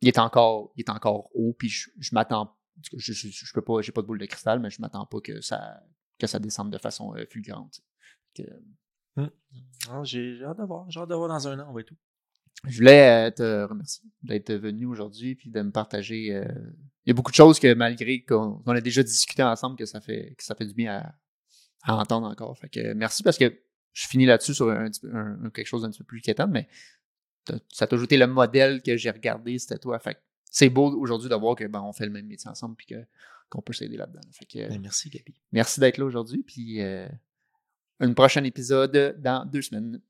[0.00, 2.56] il est encore, il est encore haut, puis je, je m'attends,
[2.96, 5.40] je, je peux pas, j'ai pas de boule de cristal, mais je m'attends pas que
[5.40, 5.80] ça,
[6.18, 7.80] que ça descende de façon euh, fulgurante.
[8.36, 8.42] Que-
[9.88, 10.90] Ah, j'ai j'ai hâte de voir.
[10.90, 11.96] J'ai hâte de voir dans un an, on va et tout.
[12.66, 16.34] je voulais euh, te remercier d'être venu aujourd'hui, puis de me partager.
[16.34, 16.44] euh,
[17.04, 19.86] il y a beaucoup de choses que malgré qu'on qu'on a déjà discuté ensemble, que
[19.86, 21.14] ça fait, que ça fait du bien à,
[21.92, 22.58] à entendre encore.
[22.58, 23.58] Fait que merci parce que
[23.92, 26.20] je finis là-dessus sur un, petit peu- un- un- quelque chose d'un petit peu plus
[26.20, 26.68] quétant, mais
[27.72, 29.98] ça a toujours été le modèle que j'ai regardé, c'était toi.
[30.00, 30.18] Fait
[30.50, 33.06] c'est beau aujourd'hui de voir que ben, on fait le même métier ensemble puis que
[33.48, 34.20] qu'on peut s'aider là-dedans.
[34.32, 35.34] Fait que Ben, merci, Gabi.
[35.52, 37.06] merci d'être là aujourd'hui, puis euh,
[38.00, 40.00] un prochain épisode dans deux semaines.